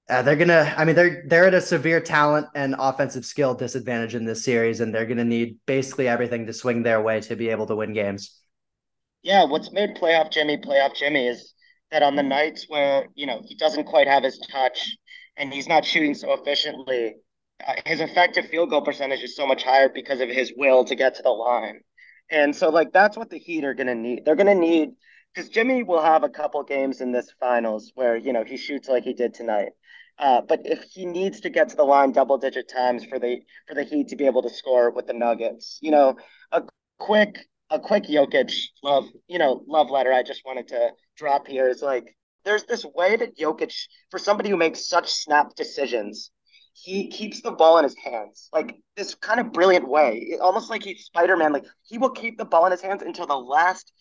uh, 0.09 0.21
they're 0.21 0.35
gonna. 0.35 0.73
I 0.77 0.85
mean, 0.85 0.95
they're 0.95 1.23
they're 1.27 1.45
at 1.45 1.53
a 1.53 1.61
severe 1.61 2.01
talent 2.01 2.47
and 2.55 2.75
offensive 2.77 3.25
skill 3.25 3.53
disadvantage 3.53 4.15
in 4.15 4.25
this 4.25 4.43
series, 4.43 4.81
and 4.81 4.93
they're 4.93 5.05
gonna 5.05 5.23
need 5.23 5.57
basically 5.65 6.07
everything 6.07 6.45
to 6.45 6.53
swing 6.53 6.83
their 6.83 7.01
way 7.01 7.21
to 7.21 7.35
be 7.35 7.49
able 7.49 7.67
to 7.67 7.75
win 7.75 7.93
games. 7.93 8.39
Yeah, 9.21 9.45
what's 9.45 9.71
made 9.71 9.95
playoff 9.95 10.31
Jimmy 10.31 10.57
playoff 10.57 10.95
Jimmy 10.95 11.27
is 11.27 11.53
that 11.91 12.03
on 12.03 12.15
the 12.15 12.23
nights 12.23 12.65
where 12.67 13.07
you 13.15 13.25
know 13.25 13.41
he 13.45 13.55
doesn't 13.55 13.85
quite 13.85 14.07
have 14.07 14.23
his 14.23 14.39
touch 14.51 14.97
and 15.37 15.53
he's 15.53 15.67
not 15.67 15.85
shooting 15.85 16.13
so 16.13 16.33
efficiently, 16.33 17.15
uh, 17.65 17.75
his 17.85 18.01
effective 18.01 18.47
field 18.47 18.69
goal 18.69 18.81
percentage 18.81 19.23
is 19.23 19.35
so 19.35 19.47
much 19.47 19.63
higher 19.63 19.89
because 19.89 20.19
of 20.19 20.29
his 20.29 20.53
will 20.57 20.83
to 20.85 20.95
get 20.95 21.15
to 21.15 21.23
the 21.23 21.29
line. 21.29 21.79
And 22.29 22.55
so, 22.55 22.69
like, 22.69 22.91
that's 22.91 23.17
what 23.17 23.29
the 23.29 23.39
Heat 23.39 23.63
are 23.63 23.73
gonna 23.73 23.95
need. 23.95 24.25
They're 24.25 24.35
gonna 24.35 24.55
need 24.55 24.89
because 25.33 25.49
Jimmy 25.49 25.83
will 25.83 26.01
have 26.01 26.23
a 26.23 26.29
couple 26.29 26.63
games 26.63 27.01
in 27.01 27.11
this 27.11 27.33
finals 27.39 27.91
where 27.95 28.15
you 28.15 28.33
know 28.33 28.43
he 28.43 28.57
shoots 28.57 28.87
like 28.87 29.03
he 29.03 29.13
did 29.13 29.33
tonight. 29.33 29.69
Uh, 30.19 30.41
but 30.41 30.61
if 30.65 30.83
he 30.83 31.05
needs 31.05 31.41
to 31.41 31.49
get 31.49 31.69
to 31.69 31.75
the 31.75 31.83
line 31.83 32.11
double 32.11 32.37
digit 32.37 32.69
times 32.69 33.03
for 33.05 33.19
the 33.19 33.37
for 33.67 33.73
the 33.73 33.83
Heat 33.83 34.09
to 34.09 34.15
be 34.15 34.25
able 34.25 34.43
to 34.43 34.49
score 34.49 34.91
with 34.91 35.07
the 35.07 35.13
Nuggets, 35.13 35.79
you 35.81 35.91
know, 35.91 36.15
a 36.51 36.63
quick 36.99 37.37
a 37.69 37.79
quick 37.79 38.03
Jokic 38.03 38.53
love, 38.83 39.05
you 39.27 39.39
know, 39.39 39.63
love 39.67 39.89
letter 39.89 40.13
I 40.13 40.21
just 40.23 40.43
wanted 40.45 40.67
to 40.69 40.91
drop 41.17 41.47
here 41.47 41.67
is 41.67 41.81
like 41.81 42.15
there's 42.45 42.65
this 42.65 42.85
way 42.85 43.15
that 43.15 43.37
Jokic, 43.37 43.73
for 44.11 44.19
somebody 44.19 44.49
who 44.49 44.57
makes 44.57 44.87
such 44.87 45.11
snap 45.11 45.55
decisions, 45.55 46.31
he 46.73 47.09
keeps 47.09 47.41
the 47.41 47.51
ball 47.51 47.77
in 47.77 47.83
his 47.83 47.95
hands. 47.95 48.49
Like 48.51 48.75
this 48.95 49.15
kind 49.15 49.39
of 49.39 49.53
brilliant 49.53 49.87
way. 49.87 50.37
almost 50.41 50.69
like 50.69 50.83
he's 50.83 51.05
Spider-Man. 51.05 51.53
Like 51.53 51.65
he 51.83 51.97
will 51.97 52.09
keep 52.09 52.37
the 52.37 52.45
ball 52.45 52.65
in 52.65 52.71
his 52.71 52.81
hands 52.81 53.01
until 53.01 53.25
the 53.27 53.35
last 53.37 53.91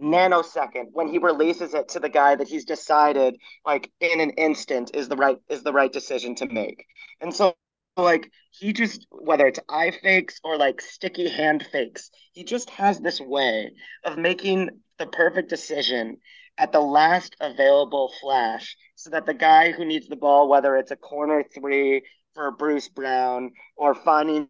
nanosecond 0.00 0.86
when 0.92 1.08
he 1.08 1.18
releases 1.18 1.74
it 1.74 1.88
to 1.88 2.00
the 2.00 2.08
guy 2.08 2.34
that 2.34 2.48
he's 2.48 2.64
decided 2.64 3.36
like 3.64 3.90
in 4.00 4.20
an 4.20 4.30
instant 4.30 4.90
is 4.94 5.08
the 5.08 5.16
right 5.16 5.38
is 5.48 5.62
the 5.62 5.72
right 5.72 5.92
decision 5.92 6.34
to 6.36 6.46
make. 6.46 6.84
And 7.20 7.34
so 7.34 7.54
like 7.96 8.30
he 8.50 8.72
just 8.72 9.06
whether 9.10 9.46
it's 9.46 9.60
eye 9.68 9.92
fakes 10.02 10.40
or 10.44 10.56
like 10.56 10.80
sticky 10.80 11.28
hand 11.28 11.66
fakes, 11.70 12.10
he 12.32 12.44
just 12.44 12.70
has 12.70 13.00
this 13.00 13.20
way 13.20 13.72
of 14.04 14.18
making 14.18 14.70
the 14.98 15.06
perfect 15.06 15.48
decision 15.48 16.16
at 16.58 16.72
the 16.72 16.80
last 16.80 17.34
available 17.40 18.12
flash 18.20 18.76
so 18.94 19.10
that 19.10 19.26
the 19.26 19.34
guy 19.34 19.72
who 19.72 19.84
needs 19.84 20.08
the 20.08 20.16
ball 20.16 20.48
whether 20.48 20.76
it's 20.76 20.90
a 20.90 20.96
corner 20.96 21.42
3 21.54 22.02
for 22.34 22.50
Bruce 22.50 22.88
Brown 22.88 23.52
or 23.76 23.94
finding 23.94 24.48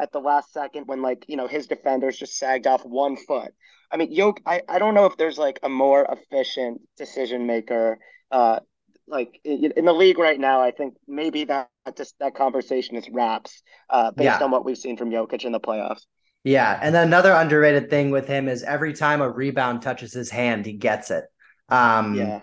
at 0.00 0.12
the 0.12 0.20
last 0.20 0.52
second 0.52 0.86
when 0.86 1.02
like 1.02 1.24
you 1.28 1.36
know 1.36 1.46
his 1.46 1.66
defenders 1.66 2.18
just 2.18 2.38
sagged 2.38 2.66
off 2.66 2.84
one 2.84 3.16
foot 3.16 3.52
I 3.92 3.96
mean, 3.96 4.12
Yoke, 4.12 4.40
I, 4.46 4.62
I 4.68 4.78
don't 4.78 4.94
know 4.94 5.06
if 5.06 5.16
there's 5.16 5.36
like 5.36 5.58
a 5.64 5.68
more 5.68 6.06
efficient 6.08 6.80
decision 6.96 7.46
maker 7.46 7.98
Uh, 8.30 8.60
like 9.08 9.40
in, 9.42 9.84
the 9.84 9.92
league 9.92 10.18
right 10.18 10.38
now, 10.38 10.60
I 10.60 10.70
think 10.70 10.94
maybe 11.08 11.42
that 11.46 11.68
just 11.96 12.14
that 12.20 12.36
conversation 12.36 12.94
is 12.94 13.08
wraps 13.10 13.62
uh, 13.88 14.12
based 14.12 14.40
Yeah. 14.40 14.44
on 14.44 14.52
what 14.52 14.64
we've 14.64 14.78
seen 14.78 14.96
from 14.96 15.10
Jokic 15.10 15.44
in 15.44 15.50
the 15.50 15.58
playoffs. 15.58 16.02
Yeah, 16.44 16.78
and 16.80 16.94
then 16.94 17.08
another 17.08 17.32
underrated 17.32 17.90
thing 17.90 18.10
with 18.12 18.28
him 18.28 18.48
is 18.48 18.62
every 18.62 18.92
time 18.92 19.20
a 19.20 19.28
rebound 19.28 19.82
touches 19.82 20.12
his 20.12 20.30
hand, 20.30 20.64
he 20.64 20.72
gets 20.74 21.10
it. 21.10 21.24
Um, 21.68 22.14
Yeah, 22.14 22.40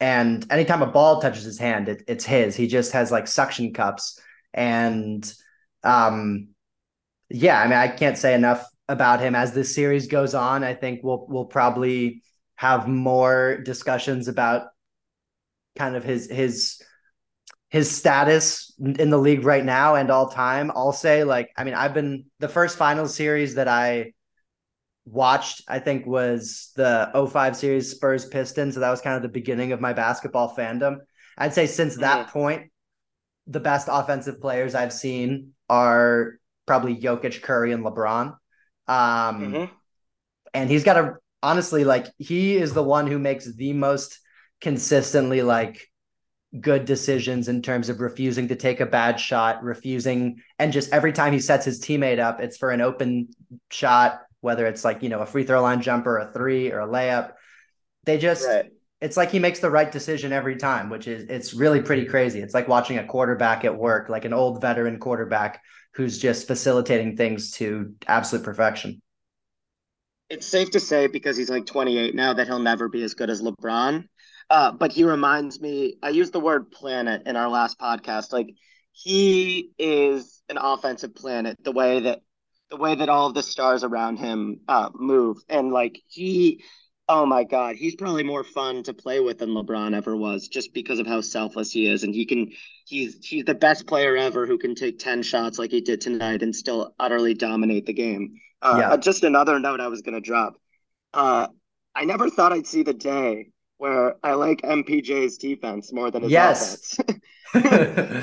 and 0.00 0.46
anytime 0.50 0.82
a 0.82 0.86
ball 0.86 1.20
touches 1.20 1.44
his 1.44 1.58
hand, 1.58 1.88
it, 1.88 2.02
it's 2.06 2.24
his. 2.24 2.56
He 2.56 2.68
just 2.68 2.92
has 2.92 3.10
like 3.10 3.26
suction 3.26 3.72
cups, 3.74 4.20
and 4.52 5.34
um, 5.84 6.48
yeah, 7.28 7.60
I 7.60 7.64
mean, 7.64 7.78
I 7.78 7.88
can't 7.88 8.18
say 8.18 8.34
enough 8.34 8.66
about 8.88 9.20
him 9.20 9.34
as 9.34 9.52
this 9.52 9.74
series 9.74 10.06
goes 10.08 10.34
on. 10.34 10.64
I 10.64 10.74
think 10.74 11.00
we'll 11.02 11.26
we'll 11.28 11.46
probably 11.46 12.22
have 12.56 12.86
more 12.88 13.58
discussions 13.64 14.28
about 14.28 14.68
kind 15.76 15.96
of 15.96 16.04
his 16.04 16.30
his 16.30 16.82
his 17.70 17.90
status 17.90 18.72
in 18.78 19.10
the 19.10 19.18
league 19.18 19.44
right 19.44 19.64
now 19.64 19.94
and 19.96 20.10
all 20.10 20.28
time. 20.28 20.70
I'll 20.74 20.92
say 20.92 21.24
like 21.24 21.50
I 21.56 21.64
mean 21.64 21.74
I've 21.74 21.94
been 21.94 22.26
the 22.38 22.48
first 22.48 22.76
final 22.76 23.08
series 23.08 23.54
that 23.54 23.68
I 23.68 24.12
watched 25.06 25.62
I 25.68 25.80
think 25.80 26.06
was 26.06 26.70
the 26.76 27.10
05 27.30 27.56
series 27.56 27.90
Spurs 27.90 28.26
Pistons 28.26 28.74
so 28.74 28.80
that 28.80 28.90
was 28.90 29.00
kind 29.00 29.16
of 29.16 29.22
the 29.22 29.28
beginning 29.28 29.72
of 29.72 29.80
my 29.80 29.92
basketball 29.92 30.54
fandom. 30.54 30.98
I'd 31.36 31.54
say 31.54 31.66
since 31.66 31.96
that 31.96 32.28
point 32.28 32.70
the 33.46 33.60
best 33.60 33.88
offensive 33.90 34.40
players 34.40 34.74
I've 34.74 34.92
seen 34.92 35.53
are 35.68 36.38
probably 36.66 36.96
Jokic, 36.96 37.42
Curry 37.42 37.72
and 37.72 37.84
LeBron. 37.84 38.36
Um 38.88 39.64
Mhm. 39.64 39.70
and 40.52 40.70
he's 40.70 40.84
got 40.84 40.96
a 40.96 41.14
honestly 41.42 41.84
like 41.84 42.06
he 42.18 42.56
is 42.56 42.72
the 42.72 42.82
one 42.82 43.06
who 43.06 43.18
makes 43.18 43.52
the 43.54 43.72
most 43.72 44.18
consistently 44.60 45.42
like 45.42 45.88
good 46.60 46.84
decisions 46.84 47.48
in 47.48 47.62
terms 47.62 47.88
of 47.88 48.00
refusing 48.00 48.48
to 48.48 48.56
take 48.56 48.80
a 48.80 48.86
bad 48.86 49.20
shot, 49.20 49.62
refusing 49.64 50.40
and 50.58 50.72
just 50.72 50.92
every 50.92 51.12
time 51.12 51.32
he 51.32 51.40
sets 51.40 51.64
his 51.64 51.80
teammate 51.80 52.20
up, 52.20 52.40
it's 52.40 52.56
for 52.56 52.70
an 52.70 52.80
open 52.80 53.28
shot, 53.70 54.20
whether 54.40 54.66
it's 54.66 54.84
like, 54.84 55.02
you 55.02 55.08
know, 55.08 55.20
a 55.20 55.26
free 55.26 55.44
throw 55.44 55.62
line 55.62 55.82
jumper, 55.82 56.18
a 56.18 56.32
three 56.32 56.70
or 56.72 56.80
a 56.80 56.88
layup. 56.88 57.32
They 58.04 58.18
just 58.18 58.46
right. 58.46 58.72
It's 59.04 59.18
like 59.18 59.30
he 59.30 59.38
makes 59.38 59.58
the 59.60 59.70
right 59.70 59.92
decision 59.92 60.32
every 60.32 60.56
time, 60.56 60.88
which 60.88 61.06
is 61.06 61.28
it's 61.28 61.52
really 61.52 61.82
pretty 61.82 62.06
crazy. 62.06 62.40
It's 62.40 62.54
like 62.54 62.68
watching 62.68 62.96
a 62.96 63.04
quarterback 63.04 63.62
at 63.66 63.76
work, 63.76 64.08
like 64.08 64.24
an 64.24 64.32
old 64.32 64.62
veteran 64.62 64.98
quarterback 64.98 65.62
who's 65.92 66.18
just 66.18 66.46
facilitating 66.46 67.14
things 67.14 67.50
to 67.52 67.94
absolute 68.06 68.42
perfection. 68.42 69.02
It's 70.30 70.46
safe 70.46 70.70
to 70.70 70.80
say 70.80 71.06
because 71.06 71.36
he's 71.36 71.50
like 71.50 71.66
28 71.66 72.14
now 72.14 72.32
that 72.32 72.46
he'll 72.46 72.58
never 72.58 72.88
be 72.88 73.02
as 73.02 73.12
good 73.12 73.28
as 73.28 73.42
LeBron. 73.42 74.08
Uh, 74.48 74.72
but 74.72 74.90
he 74.90 75.04
reminds 75.04 75.60
me. 75.60 75.98
I 76.02 76.08
used 76.08 76.32
the 76.32 76.40
word 76.40 76.70
planet 76.70 77.24
in 77.26 77.36
our 77.36 77.50
last 77.50 77.78
podcast. 77.78 78.32
Like 78.32 78.54
he 78.92 79.72
is 79.78 80.40
an 80.48 80.56
offensive 80.56 81.14
planet. 81.14 81.58
The 81.62 81.72
way 81.72 82.00
that 82.00 82.20
the 82.70 82.76
way 82.78 82.94
that 82.94 83.10
all 83.10 83.26
of 83.26 83.34
the 83.34 83.42
stars 83.42 83.84
around 83.84 84.16
him 84.16 84.60
uh, 84.66 84.88
move, 84.94 85.36
and 85.50 85.72
like 85.72 86.00
he, 86.08 86.64
oh 87.08 87.26
my 87.26 87.44
God, 87.44 87.76
he's 87.76 87.94
probably 87.96 88.22
more 88.22 88.44
fun 88.44 88.82
to 88.84 88.94
play 88.94 89.20
with 89.20 89.38
than 89.38 89.50
LeBron 89.50 89.94
ever 89.94 90.16
was, 90.16 90.48
just 90.48 90.72
because 90.72 90.98
of 90.98 91.06
how 91.06 91.20
selfless 91.20 91.70
he 91.72 91.86
is, 91.86 92.02
and 92.02 92.14
he 92.14 92.24
can. 92.26 92.52
He's 92.86 93.24
he's 93.24 93.44
the 93.44 93.54
best 93.54 93.86
player 93.86 94.16
ever 94.16 94.46
who 94.46 94.58
can 94.58 94.74
take 94.74 94.98
10 94.98 95.22
shots 95.22 95.58
like 95.58 95.70
he 95.70 95.80
did 95.80 96.00
tonight 96.00 96.42
and 96.42 96.54
still 96.54 96.94
utterly 96.98 97.34
dominate 97.34 97.86
the 97.86 97.92
game. 97.94 98.34
Uh, 98.62 98.66
Yeah. 98.78 98.88
uh, 98.88 98.96
Just 98.96 99.24
another 99.24 99.58
note 99.58 99.80
I 99.80 99.88
was 99.88 100.02
going 100.02 100.14
to 100.14 100.20
drop. 100.20 100.54
Uh, 101.14 101.48
I 101.94 102.04
never 102.06 102.30
thought 102.30 102.52
I'd 102.52 102.66
see 102.66 102.82
the 102.84 102.94
day 102.94 103.50
where 103.78 104.16
I 104.22 104.34
like 104.34 104.60
MPJ's 104.64 105.38
defense 105.38 105.92
more 105.92 106.10
than 106.10 106.22
his 106.22 106.36
Yes. 106.36 106.36
offense. 106.36 106.98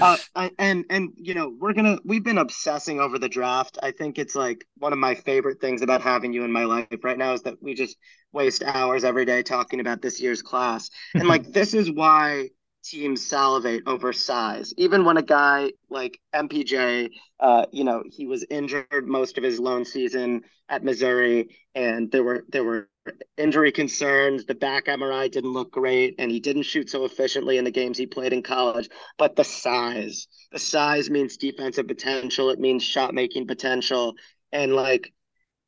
uh, 0.02 0.18
I, 0.36 0.52
and 0.58 0.86
and 0.90 1.12
you 1.16 1.34
know 1.34 1.54
we're 1.60 1.74
gonna 1.74 2.00
we've 2.04 2.24
been 2.24 2.38
obsessing 2.40 3.00
over 3.00 3.20
the 3.20 3.30
draft. 3.30 3.78
I 3.82 3.92
think 3.92 4.18
it's 4.20 4.36
like 4.36 4.66
one 4.78 4.94
of 4.94 5.00
my 5.00 5.16
favorite 5.16 5.62
things 5.62 5.82
about 5.82 6.02
having 6.02 6.34
you 6.34 6.44
in 6.44 6.52
my 6.52 6.66
life 6.66 6.88
right 7.04 7.18
now 7.18 7.34
is 7.34 7.44
that 7.44 7.62
we 7.62 7.74
just 7.76 7.98
waste 8.34 8.64
hours 8.64 9.04
every 9.04 9.26
day 9.26 9.44
talking 9.44 9.80
about 9.80 10.02
this 10.02 10.20
year's 10.22 10.42
class. 10.42 10.90
And 11.20 11.28
like 11.30 11.52
this 11.52 11.74
is 11.74 11.92
why 11.92 12.50
teams 12.84 13.26
salivate 13.26 13.84
over 13.86 14.14
size. 14.14 14.74
Even 14.78 15.06
when 15.06 15.18
a 15.18 15.22
guy 15.22 15.72
like 15.90 16.20
MPJ, 16.34 17.10
uh, 17.40 17.66
you 17.72 17.84
know, 17.84 18.04
he 18.06 18.26
was 18.28 18.46
injured 18.50 19.08
most 19.08 19.38
of 19.38 19.44
his 19.44 19.60
lone 19.60 19.86
season 19.86 20.42
at 20.70 20.84
Missouri, 20.84 21.50
and 21.76 22.12
there 22.12 22.24
were 22.24 22.46
there 22.50 22.64
were 22.64 22.90
injury 23.38 23.72
concerns. 23.72 24.46
The 24.46 24.56
back 24.56 24.86
MRI 24.88 25.28
didn't 25.28 25.54
look 25.54 25.72
great, 25.72 26.16
and 26.20 26.32
he 26.32 26.40
didn't 26.40 26.64
shoot 26.64 26.90
so 26.90 27.06
efficiently 27.06 27.58
in 27.58 27.64
the 27.66 27.72
games 27.72 27.98
he 27.98 28.08
played 28.08 28.34
in 28.34 28.44
college. 28.44 28.90
But 29.18 29.36
the 29.36 29.44
size, 29.44 30.28
the 30.52 30.60
size 30.60 31.10
means 31.10 31.38
defensive 31.38 31.88
potential. 31.88 32.50
It 32.50 32.60
means 32.60 32.84
shot 32.84 33.14
making 33.14 33.48
potential, 33.48 34.16
and 34.52 34.74
like 34.74 35.14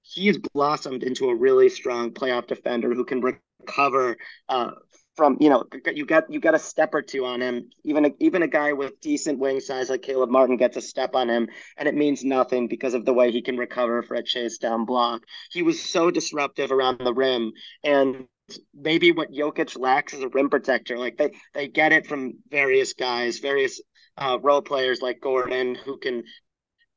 he 0.03 0.27
has 0.27 0.37
blossomed 0.53 1.03
into 1.03 1.29
a 1.29 1.35
really 1.35 1.69
strong 1.69 2.11
playoff 2.11 2.47
defender 2.47 2.93
who 2.93 3.05
can 3.05 3.21
recover 3.21 4.17
uh, 4.49 4.71
from 5.15 5.37
you 5.39 5.49
know 5.49 5.63
you 5.93 6.05
got 6.05 6.31
you 6.31 6.39
got 6.39 6.55
a 6.55 6.59
step 6.59 6.93
or 6.93 7.01
two 7.01 7.25
on 7.25 7.41
him. 7.41 7.69
Even 7.83 8.05
a, 8.05 8.09
even 8.19 8.43
a 8.43 8.47
guy 8.47 8.73
with 8.73 8.99
decent 9.01 9.39
wing 9.39 9.59
size 9.59 9.89
like 9.89 10.01
Caleb 10.01 10.29
Martin 10.29 10.57
gets 10.57 10.77
a 10.77 10.81
step 10.81 11.15
on 11.15 11.29
him, 11.29 11.47
and 11.77 11.87
it 11.87 11.95
means 11.95 12.23
nothing 12.23 12.67
because 12.67 12.93
of 12.93 13.05
the 13.05 13.13
way 13.13 13.31
he 13.31 13.41
can 13.41 13.57
recover 13.57 14.01
for 14.01 14.15
a 14.15 14.23
chase 14.23 14.57
down 14.57 14.85
block. 14.85 15.23
He 15.51 15.61
was 15.61 15.81
so 15.81 16.11
disruptive 16.11 16.71
around 16.71 16.99
the 16.99 17.13
rim, 17.13 17.53
and 17.83 18.27
maybe 18.73 19.11
what 19.11 19.31
Jokic 19.31 19.77
lacks 19.79 20.13
is 20.13 20.23
a 20.23 20.29
rim 20.29 20.49
protector. 20.49 20.97
Like 20.97 21.17
they 21.17 21.31
they 21.53 21.67
get 21.67 21.93
it 21.93 22.07
from 22.07 22.33
various 22.49 22.93
guys, 22.93 23.39
various 23.39 23.81
uh, 24.17 24.37
role 24.41 24.61
players 24.61 25.01
like 25.01 25.21
Gordon 25.21 25.75
who 25.75 25.97
can 25.97 26.23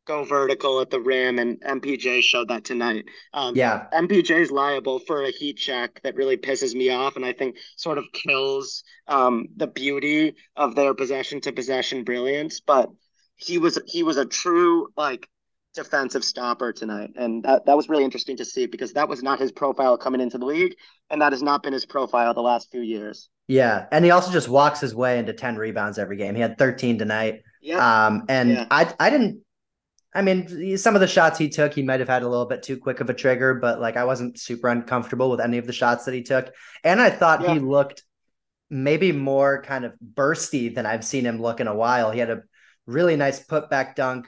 go 0.07 0.25
vertical 0.25 0.81
at 0.81 0.91
the 0.91 1.01
rim, 1.01 1.39
and 1.39 1.61
MPJ 1.63 2.23
showed 2.23 2.49
that 2.49 2.65
tonight. 2.65 3.07
Um, 3.35 3.55
yeah. 3.57 3.87
MPJ 3.93 4.41
is 4.41 4.51
liable 4.51 4.99
for 5.01 5.23
a 5.23 5.31
heat 5.31 5.55
check 5.59 6.01
that 6.03 6.15
really 6.17 6.37
pisses 6.37 6.75
me 6.75 6.91
off, 6.91 7.17
and 7.17 7.25
I 7.25 7.33
think 7.33 7.57
sort 7.77 7.99
of 7.99 8.05
kills 8.13 8.85
um, 9.09 9.47
the 9.57 9.67
beauty 9.67 10.35
of 10.57 10.75
their 10.75 10.95
possession 10.95 11.41
to 11.43 11.53
possession 11.53 12.05
brilliance. 12.05 12.61
But 12.61 12.91
he 13.37 13.59
was 13.59 13.79
he 13.87 14.03
was 14.03 14.17
a 14.17 14.25
true 14.27 14.89
like 14.97 15.29
defensive 15.75 16.25
stopper 16.25 16.73
tonight, 16.73 17.11
and 17.17 17.43
that 17.45 17.67
that 17.67 17.77
was 17.77 17.89
really 17.89 18.05
interesting 18.05 18.37
to 18.39 18.45
see 18.45 18.67
because 18.67 18.95
that 18.95 19.09
was 19.09 19.23
not 19.23 19.41
his 19.41 19.53
profile 19.53 19.99
coming 19.99 20.21
into 20.21 20.39
the 20.39 20.47
league, 20.47 20.75
and 21.11 21.21
that 21.23 21.33
has 21.33 21.43
not 21.43 21.63
been 21.63 21.73
his 21.73 21.87
profile 21.87 22.35
the 22.35 22.41
last 22.43 22.71
few 22.71 22.81
years. 22.81 23.29
Yeah. 23.49 23.87
And 23.93 24.05
he 24.05 24.11
also 24.11 24.33
just 24.33 24.49
walks 24.49 24.81
his 24.81 24.95
way 24.95 25.19
into 25.19 25.33
10 25.33 25.57
rebounds 25.57 25.99
every 25.99 26.17
game. 26.17 26.35
He 26.35 26.41
had 26.41 26.59
13 26.59 26.99
tonight. 26.99 27.43
Yeah, 27.61 28.07
Um, 28.07 28.25
and 28.29 28.51
Yeah. 28.51 28.67
I 28.71 28.93
I 28.99 29.11
didn't 29.11 29.41
I 30.17 30.23
mean 30.23 30.79
some 30.79 30.95
of 30.95 31.03
the 31.03 31.07
shots 31.07 31.39
he 31.39 31.51
took, 31.51 31.75
he 31.75 31.83
might 31.83 32.01
have 32.01 32.09
had 32.09 32.23
a 32.23 32.29
little 32.29 32.47
bit 32.47 32.63
too 32.63 32.79
quick 32.79 33.01
of 33.01 33.11
a 33.11 33.15
trigger, 33.15 33.55
but 33.55 33.81
like 33.81 33.99
I 33.99 34.05
wasn't 34.05 34.41
super 34.41 34.69
uncomfortable 34.69 35.31
with 35.31 35.41
any 35.41 35.59
of 35.59 35.67
the 35.67 35.75
shots 35.75 36.07
that 36.07 36.15
he 36.15 36.23
took. 36.23 36.53
And 36.83 37.01
I 37.01 37.11
thought 37.11 37.47
he 37.47 37.59
looked 37.59 38.03
maybe 38.71 39.13
more 39.13 39.63
kind 39.63 39.85
of 39.85 39.93
bursty 40.15 40.75
than 40.75 40.87
I've 40.87 41.05
seen 41.05 41.25
him 41.25 41.41
look 41.41 41.61
in 41.61 41.69
a 41.69 41.75
while. 41.75 42.11
He 42.11 42.19
had 42.19 42.31
a 42.31 42.43
really 42.87 43.17
nice 43.17 43.45
putback 43.45 43.95
dunk 43.95 44.27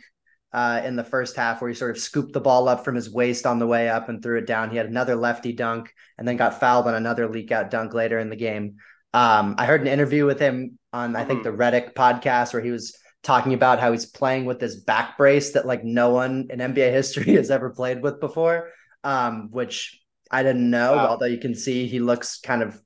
uh, 0.52 0.83
in 0.85 0.97
the 0.97 1.04
first 1.04 1.37
half 1.37 1.61
where 1.61 1.68
he 1.68 1.75
sort 1.75 1.90
of 1.90 2.02
scooped 2.02 2.35
the 2.35 2.40
ball 2.40 2.68
up 2.68 2.85
from 2.85 2.95
his 2.95 3.11
waist 3.11 3.47
on 3.47 3.59
the 3.59 3.66
way 3.66 3.88
up 3.88 4.11
and 4.11 4.23
threw 4.23 4.38
it 4.38 4.47
down. 4.47 4.71
He 4.71 4.76
had 4.76 4.87
another 4.87 5.16
lefty 5.16 5.52
dunk 5.52 5.92
and 6.18 6.28
then 6.28 6.37
got 6.37 6.61
fouled 6.61 6.87
on 6.87 6.95
another 6.95 7.28
leak 7.28 7.50
out 7.50 7.71
dunk 7.71 7.95
later 7.95 8.18
in 8.18 8.28
the 8.28 8.37
game. 8.37 8.76
Um, 9.14 9.54
I 9.57 9.64
heard 9.64 9.80
an 9.80 9.87
interview 9.87 10.26
with 10.26 10.38
him 10.38 10.78
on 10.92 11.16
I 11.16 11.25
think 11.25 11.42
the 11.42 11.50
Redick 11.50 11.95
podcast 11.95 12.52
where 12.52 12.62
he 12.62 12.71
was 12.71 12.97
talking 13.22 13.54
about 13.54 13.80
how 13.80 13.92
he's 13.92 14.06
playing 14.06 14.44
with 14.44 14.58
this 14.58 14.76
back 14.76 15.16
brace 15.18 15.52
that 15.52 15.66
like 15.66 15.84
no 15.84 16.10
one 16.10 16.48
in 16.50 16.60
NBA 16.60 16.92
history 16.92 17.34
has 17.34 17.50
ever 17.50 17.70
played 17.70 18.02
with 18.02 18.20
before, 18.20 18.70
um, 19.04 19.50
which 19.50 20.00
I 20.30 20.42
didn't 20.42 20.70
know. 20.70 20.96
Wow. 20.96 21.08
Although 21.08 21.26
you 21.26 21.38
can 21.38 21.54
see 21.54 21.87
he 21.87 22.00
looks 22.00 22.40
kind 22.40 22.62
of 22.62 22.80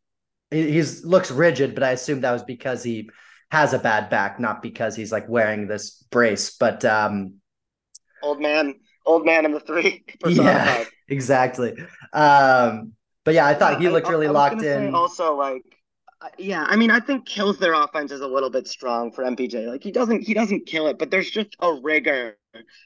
he 0.50 0.70
he's 0.72 1.04
looks 1.04 1.30
rigid, 1.30 1.74
but 1.74 1.82
I 1.82 1.90
assume 1.90 2.20
that 2.20 2.32
was 2.32 2.42
because 2.42 2.82
he 2.82 3.10
has 3.50 3.74
a 3.74 3.78
bad 3.78 4.08
back, 4.08 4.40
not 4.40 4.62
because 4.62 4.96
he's 4.96 5.12
like 5.12 5.28
wearing 5.28 5.66
this 5.66 6.02
brace. 6.10 6.56
But 6.56 6.84
um, 6.84 7.34
old 8.22 8.40
man, 8.40 8.74
old 9.04 9.26
man 9.26 9.44
in 9.44 9.52
the 9.52 9.60
three. 9.60 10.04
yeah, 10.26 10.84
exactly. 11.08 11.74
Um, 12.12 12.92
but 13.24 13.34
yeah, 13.34 13.46
I 13.46 13.54
thought 13.54 13.80
he 13.80 13.88
looked 13.88 14.06
I- 14.06 14.10
really 14.10 14.26
I 14.26 14.30
locked 14.30 14.62
in. 14.62 14.94
Also, 14.94 15.36
like, 15.36 15.64
yeah, 16.38 16.64
I 16.66 16.76
mean, 16.76 16.90
I 16.90 17.00
think 17.00 17.26
kills 17.26 17.58
their 17.58 17.74
offense 17.74 18.12
is 18.12 18.20
a 18.20 18.26
little 18.26 18.50
bit 18.50 18.68
strong 18.68 19.12
for 19.12 19.24
MPJ. 19.24 19.66
Like, 19.66 19.82
he 19.82 19.92
doesn't 19.92 20.22
he 20.22 20.34
doesn't 20.34 20.66
kill 20.66 20.86
it, 20.86 20.98
but 20.98 21.10
there's 21.10 21.30
just 21.30 21.56
a 21.60 21.72
rigor 21.72 22.36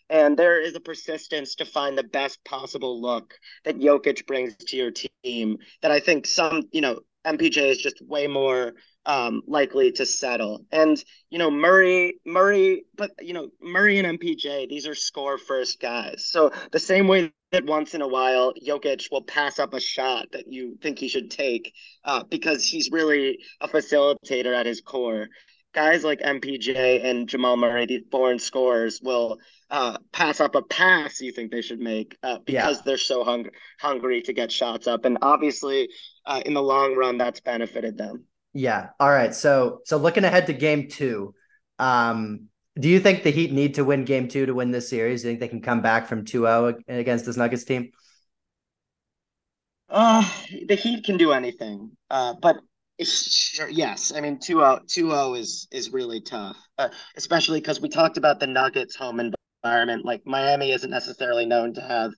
and 0.09 0.37
there 0.37 0.61
is 0.61 0.75
a 0.77 0.81
persistence 0.81 1.57
to 1.57 1.65
find 1.65 1.99
the 1.99 2.05
best 2.05 2.45
possible 2.45 3.01
look 3.01 3.35
that 3.65 3.79
Jokic 3.79 4.27
brings 4.27 4.57
to 4.57 4.77
your 4.77 4.93
team. 4.93 5.59
That 5.83 5.91
I 5.91 6.01
think 6.01 6.27
some, 6.27 6.63
you 6.73 6.81
know, 6.81 7.01
MPJ 7.27 7.71
is 7.71 7.79
just 7.79 8.01
way 8.01 8.29
more 8.29 8.75
um, 9.05 9.43
likely 9.47 9.93
to 9.93 10.07
settle. 10.07 10.65
And 10.71 11.03
you 11.31 11.39
know, 11.39 11.51
Murray, 11.51 12.21
Murray, 12.25 12.85
but 12.97 13.11
you 13.21 13.33
know, 13.33 13.49
Murray 13.61 13.99
and 13.99 14.19
MPJ, 14.19 14.69
these 14.69 14.87
are 14.87 14.95
score 14.95 15.39
first 15.39 15.81
guys. 15.81 16.27
So 16.29 16.53
the 16.71 16.79
same 16.79 17.09
way 17.09 17.33
that 17.57 17.65
once 17.65 17.95
in 17.95 18.03
a 18.03 18.09
while 18.09 18.53
Jokic 18.55 19.11
will 19.11 19.23
pass 19.23 19.59
up 19.59 19.73
a 19.73 19.81
shot 19.81 20.27
that 20.33 20.53
you 20.53 20.77
think 20.83 20.99
he 20.99 21.09
should 21.09 21.31
take 21.31 21.73
uh, 22.05 22.23
because 22.25 22.67
he's 22.67 22.91
really 22.93 23.39
a 23.63 23.69
facilitator 23.69 24.55
at 24.55 24.67
his 24.67 24.83
core. 24.83 25.29
Guys 25.73 26.05
like 26.05 26.21
MPJ 26.21 27.03
and 27.03 27.27
Jamal 27.27 27.57
Murray, 27.57 27.87
these 27.87 28.03
born 28.11 28.39
scorers, 28.39 29.01
will 29.03 29.39
uh, 29.71 29.97
pass 30.13 30.41
up 30.41 30.55
a 30.55 30.63
pass 30.63 31.19
you 31.21 31.33
think 31.33 31.51
they 31.51 31.63
should 31.63 31.81
make 31.81 32.17
uh, 32.23 32.39
because 32.45 32.77
yeah. 32.77 32.83
they're 32.85 32.99
so 32.99 33.25
hung- 33.25 33.49
hungry 33.81 34.21
to 34.23 34.35
get 34.35 34.53
shots 34.53 34.87
up. 34.87 35.07
And 35.07 35.17
obviously, 35.23 35.89
uh, 36.27 36.43
in 36.45 36.53
the 36.53 36.63
long 36.63 36.95
run, 36.95 37.17
that's 37.17 37.41
benefited 37.41 37.97
them. 37.97 38.25
Yeah. 38.53 38.89
All 39.01 39.11
right. 39.11 39.35
So, 39.35 39.81
so 39.87 39.97
looking 39.97 40.25
ahead 40.25 40.47
to 40.47 40.53
game 40.53 40.89
two, 40.89 41.35
um, 41.79 42.49
do 42.79 42.89
you 42.89 43.01
think 43.01 43.23
the 43.23 43.31
Heat 43.31 43.53
need 43.53 43.75
to 43.75 43.85
win 43.85 44.05
game 44.05 44.29
two 44.29 44.47
to 44.47 44.55
win 44.55 44.71
this 44.71 44.89
series? 44.89 45.23
Do 45.23 45.29
you 45.29 45.33
think 45.33 45.41
they 45.41 45.49
can 45.49 45.63
come 45.63 45.81
back 45.81 46.07
from 46.07 46.25
2 46.25 46.41
0 46.41 46.75
against 46.89 47.25
this 47.25 47.37
Nuggets 47.37 47.65
team? 47.65 47.91
Uh, 49.89 50.29
the 50.67 50.75
Heat 50.75 51.05
can 51.05 51.17
do 51.17 51.33
anything. 51.33 51.93
Uh, 52.11 52.35
but 52.41 52.57
sure, 53.03 53.69
yes. 53.69 54.13
I 54.15 54.21
mean, 54.21 54.39
2 54.39 54.59
0 54.59 54.81
2 54.87 55.35
is, 55.35 55.69
is 55.71 55.93
really 55.93 56.21
tough, 56.21 56.57
uh, 56.77 56.89
especially 57.17 57.61
because 57.61 57.81
we 57.81 57.89
talked 57.89 58.19
about 58.19 58.41
the 58.41 58.47
Nuggets 58.47 58.95
home 58.95 59.21
environment. 59.65 60.05
Like, 60.05 60.23
Miami 60.27 60.73
isn't 60.73 60.91
necessarily 60.91 61.47
known 61.47 61.73
to 61.75 61.81
have 61.81 62.13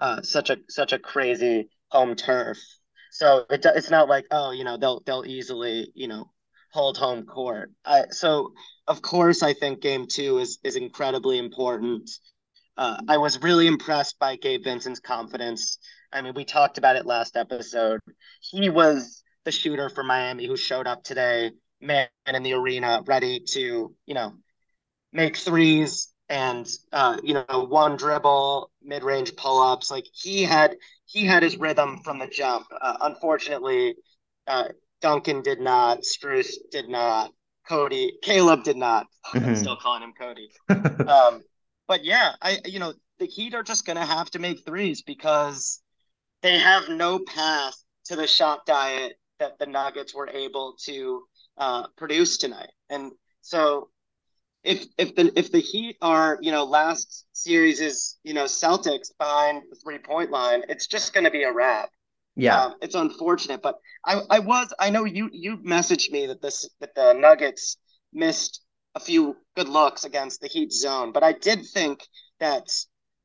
uh, 0.00 0.22
such 0.22 0.50
a 0.50 0.58
such 0.68 0.92
a 0.92 0.98
crazy 0.98 1.68
home 1.88 2.14
turf. 2.14 2.58
So 3.10 3.46
it, 3.50 3.64
it's 3.64 3.90
not 3.90 4.08
like, 4.08 4.26
oh, 4.30 4.52
you 4.52 4.64
know, 4.64 4.76
they'll 4.76 5.00
they'll 5.06 5.24
easily, 5.26 5.88
you 5.94 6.08
know, 6.08 6.30
hold 6.74 6.98
home 6.98 7.24
court. 7.24 7.70
I, 7.84 8.06
so 8.10 8.52
of 8.88 9.00
course, 9.00 9.42
I 9.42 9.54
think 9.54 9.80
game 9.80 10.06
two 10.06 10.38
is 10.38 10.58
is 10.64 10.76
incredibly 10.76 11.38
important. 11.38 12.10
Uh, 12.76 13.00
I 13.08 13.16
was 13.18 13.40
really 13.40 13.68
impressed 13.68 14.18
by 14.18 14.34
Gabe 14.36 14.64
Vincent's 14.64 14.98
confidence. 15.00 15.78
I 16.12 16.20
mean, 16.20 16.34
we 16.34 16.44
talked 16.44 16.76
about 16.76 16.96
it 16.96 17.06
last 17.06 17.36
episode. 17.36 18.00
He 18.40 18.68
was 18.68 19.22
the 19.44 19.52
shooter 19.52 19.88
for 19.88 20.02
Miami 20.02 20.46
who 20.46 20.56
showed 20.56 20.88
up 20.88 21.04
today, 21.04 21.52
man 21.80 22.08
in 22.26 22.42
the 22.42 22.54
arena, 22.54 23.02
ready 23.06 23.40
to, 23.50 23.94
you 24.04 24.14
know, 24.14 24.34
make 25.12 25.36
threes 25.36 26.12
and 26.28 26.66
uh, 26.92 27.18
you 27.22 27.34
know, 27.34 27.66
one 27.68 27.96
dribble, 27.96 28.70
mid-range 28.82 29.36
pull-ups. 29.36 29.92
Like 29.92 30.06
he 30.12 30.42
had 30.42 30.76
he 31.06 31.24
had 31.24 31.44
his 31.44 31.56
rhythm 31.56 32.00
from 32.02 32.18
the 32.18 32.26
jump. 32.26 32.66
Uh, 32.80 32.96
unfortunately, 33.02 33.94
uh, 34.48 34.68
Duncan 35.04 35.42
did 35.42 35.60
not, 35.60 36.00
Strus 36.00 36.54
did 36.70 36.88
not, 36.88 37.30
Cody, 37.68 38.14
Caleb 38.22 38.64
did 38.64 38.78
not. 38.78 39.06
Mm-hmm. 39.34 39.48
I'm 39.48 39.56
still 39.56 39.76
calling 39.76 40.02
him 40.02 40.12
Cody. 40.18 40.50
um, 41.08 41.42
but 41.88 42.04
yeah, 42.04 42.32
I 42.40 42.58
you 42.66 42.78
know 42.78 42.92
the 43.18 43.26
Heat 43.26 43.54
are 43.54 43.62
just 43.62 43.86
gonna 43.86 44.04
have 44.04 44.30
to 44.30 44.38
make 44.38 44.64
threes 44.64 45.02
because 45.02 45.82
they 46.42 46.58
have 46.58 46.88
no 46.88 47.18
path 47.18 47.74
to 48.04 48.16
the 48.16 48.26
shot 48.26 48.64
diet 48.66 49.14
that 49.40 49.58
the 49.58 49.66
Nuggets 49.66 50.14
were 50.14 50.28
able 50.28 50.76
to 50.84 51.22
uh, 51.56 51.86
produce 51.96 52.36
tonight, 52.36 52.70
and 52.90 53.12
so 53.40 53.88
if 54.62 54.84
if 54.98 55.14
the 55.16 55.32
if 55.36 55.50
the 55.50 55.60
Heat 55.60 55.96
are 56.00 56.38
you 56.42 56.52
know 56.52 56.64
last 56.64 57.26
series 57.32 57.80
is 57.80 58.18
you 58.24 58.34
know 58.34 58.44
Celtics 58.44 59.08
behind 59.18 59.62
the 59.70 59.76
three 59.76 59.98
point 59.98 60.30
line, 60.30 60.62
it's 60.68 60.86
just 60.86 61.12
going 61.14 61.24
to 61.24 61.30
be 61.30 61.44
a 61.44 61.52
wrap. 61.52 61.88
Yeah, 62.36 62.64
um, 62.64 62.74
it's 62.82 62.94
unfortunate, 62.94 63.62
but 63.62 63.76
I 64.04 64.20
I 64.30 64.38
was 64.40 64.72
I 64.78 64.90
know 64.90 65.04
you 65.04 65.28
you 65.32 65.58
messaged 65.58 66.10
me 66.10 66.26
that 66.26 66.42
this 66.42 66.68
that 66.80 66.94
the 66.94 67.12
Nuggets 67.12 67.76
missed 68.12 68.62
a 68.94 69.00
few 69.00 69.36
good 69.56 69.68
looks 69.68 70.04
against 70.04 70.40
the 70.40 70.48
Heat 70.48 70.72
zone, 70.72 71.12
but 71.12 71.22
I 71.22 71.32
did 71.32 71.64
think 71.66 72.06
that 72.40 72.64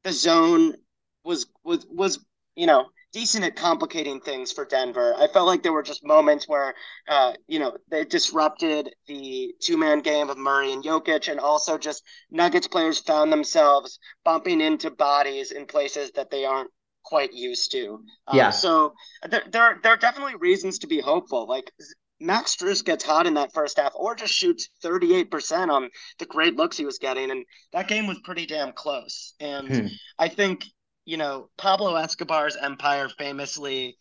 the 0.03 0.11
zone 0.11 0.75
was 1.23 1.47
was 1.63 1.85
was 1.89 2.19
you 2.55 2.67
know 2.67 2.85
decent 3.11 3.43
at 3.43 3.55
complicating 3.55 4.21
things 4.21 4.51
for 4.51 4.65
Denver. 4.65 5.15
I 5.17 5.27
felt 5.27 5.47
like 5.47 5.63
there 5.63 5.73
were 5.73 5.81
just 5.81 6.05
moments 6.05 6.47
where, 6.47 6.75
uh, 7.07 7.33
you 7.47 7.57
know, 7.57 7.75
they 7.89 8.05
disrupted 8.05 8.93
the 9.07 9.53
two 9.61 9.77
man 9.77 10.01
game 10.01 10.29
of 10.29 10.37
Murray 10.37 10.71
and 10.73 10.83
Jokic, 10.83 11.27
and 11.29 11.39
also 11.39 11.77
just 11.77 12.03
Nuggets 12.29 12.67
players 12.67 12.99
found 12.99 13.31
themselves 13.31 13.97
bumping 14.23 14.61
into 14.61 14.91
bodies 14.91 15.51
in 15.51 15.65
places 15.65 16.11
that 16.11 16.29
they 16.29 16.45
aren't 16.45 16.69
quite 17.03 17.33
used 17.33 17.71
to. 17.71 18.03
Um, 18.27 18.37
yeah. 18.37 18.49
So 18.49 18.93
there, 19.29 19.43
there, 19.51 19.79
there 19.81 19.93
are 19.93 19.97
definitely 19.97 20.35
reasons 20.35 20.79
to 20.79 20.87
be 20.87 20.99
hopeful. 20.99 21.47
Like 21.47 21.71
Max 22.19 22.55
Strus 22.55 22.83
gets 22.83 23.03
hot 23.03 23.27
in 23.27 23.35
that 23.35 23.53
first 23.53 23.77
half, 23.77 23.93
or 23.95 24.15
just 24.15 24.33
shoots 24.33 24.69
38% 24.83 25.69
on 25.69 25.89
the 26.17 26.25
great 26.25 26.55
looks 26.55 26.77
he 26.77 26.85
was 26.85 26.99
getting, 26.99 27.31
and 27.31 27.45
that 27.73 27.87
game 27.87 28.07
was 28.07 28.19
pretty 28.23 28.45
damn 28.45 28.73
close. 28.73 29.33
And 29.39 29.67
hmm. 29.67 29.87
I 30.17 30.27
think 30.27 30.65
you 31.05 31.17
know 31.17 31.49
Pablo 31.57 31.95
Escobar's 31.95 32.57
empire 32.61 33.09
famously 33.17 33.97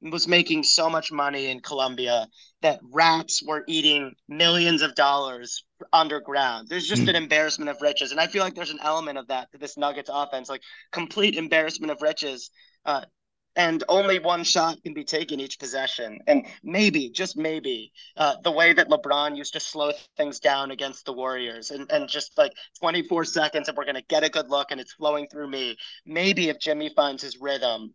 was 0.00 0.28
making 0.28 0.62
so 0.62 0.88
much 0.88 1.10
money 1.10 1.46
in 1.46 1.60
Colombia 1.60 2.26
that 2.62 2.80
rats 2.82 3.42
were 3.44 3.64
eating 3.66 4.14
millions 4.28 4.82
of 4.82 4.94
dollars 4.94 5.64
underground. 5.92 6.68
There's 6.68 6.86
just 6.86 7.08
an 7.08 7.16
embarrassment 7.16 7.70
of 7.70 7.80
riches. 7.80 8.10
And 8.10 8.20
I 8.20 8.26
feel 8.26 8.42
like 8.42 8.54
there's 8.54 8.70
an 8.70 8.80
element 8.82 9.18
of 9.18 9.28
that 9.28 9.50
to 9.52 9.58
this 9.58 9.76
Nuggets 9.76 10.10
offense, 10.12 10.48
like 10.48 10.62
complete 10.92 11.34
embarrassment 11.34 11.90
of 11.90 12.02
riches. 12.02 12.50
Uh, 12.84 13.04
and 13.56 13.82
only 13.88 14.20
one 14.20 14.44
shot 14.44 14.80
can 14.84 14.94
be 14.94 15.02
taken 15.02 15.40
each 15.40 15.58
possession. 15.58 16.20
And 16.28 16.46
maybe, 16.62 17.10
just 17.10 17.36
maybe, 17.36 17.92
uh, 18.16 18.36
the 18.44 18.52
way 18.52 18.72
that 18.72 18.88
LeBron 18.88 19.36
used 19.36 19.54
to 19.54 19.60
slow 19.60 19.90
things 20.16 20.38
down 20.38 20.70
against 20.70 21.04
the 21.06 21.12
Warriors 21.12 21.72
and, 21.72 21.90
and 21.90 22.08
just 22.08 22.38
like 22.38 22.52
24 22.78 23.24
seconds 23.24 23.66
and 23.66 23.76
we're 23.76 23.84
going 23.84 23.96
to 23.96 24.04
get 24.08 24.22
a 24.22 24.28
good 24.28 24.48
look 24.48 24.70
and 24.70 24.80
it's 24.80 24.92
flowing 24.92 25.26
through 25.26 25.50
me. 25.50 25.76
Maybe 26.06 26.48
if 26.50 26.60
Jimmy 26.60 26.90
finds 26.94 27.20
his 27.20 27.36
rhythm 27.40 27.94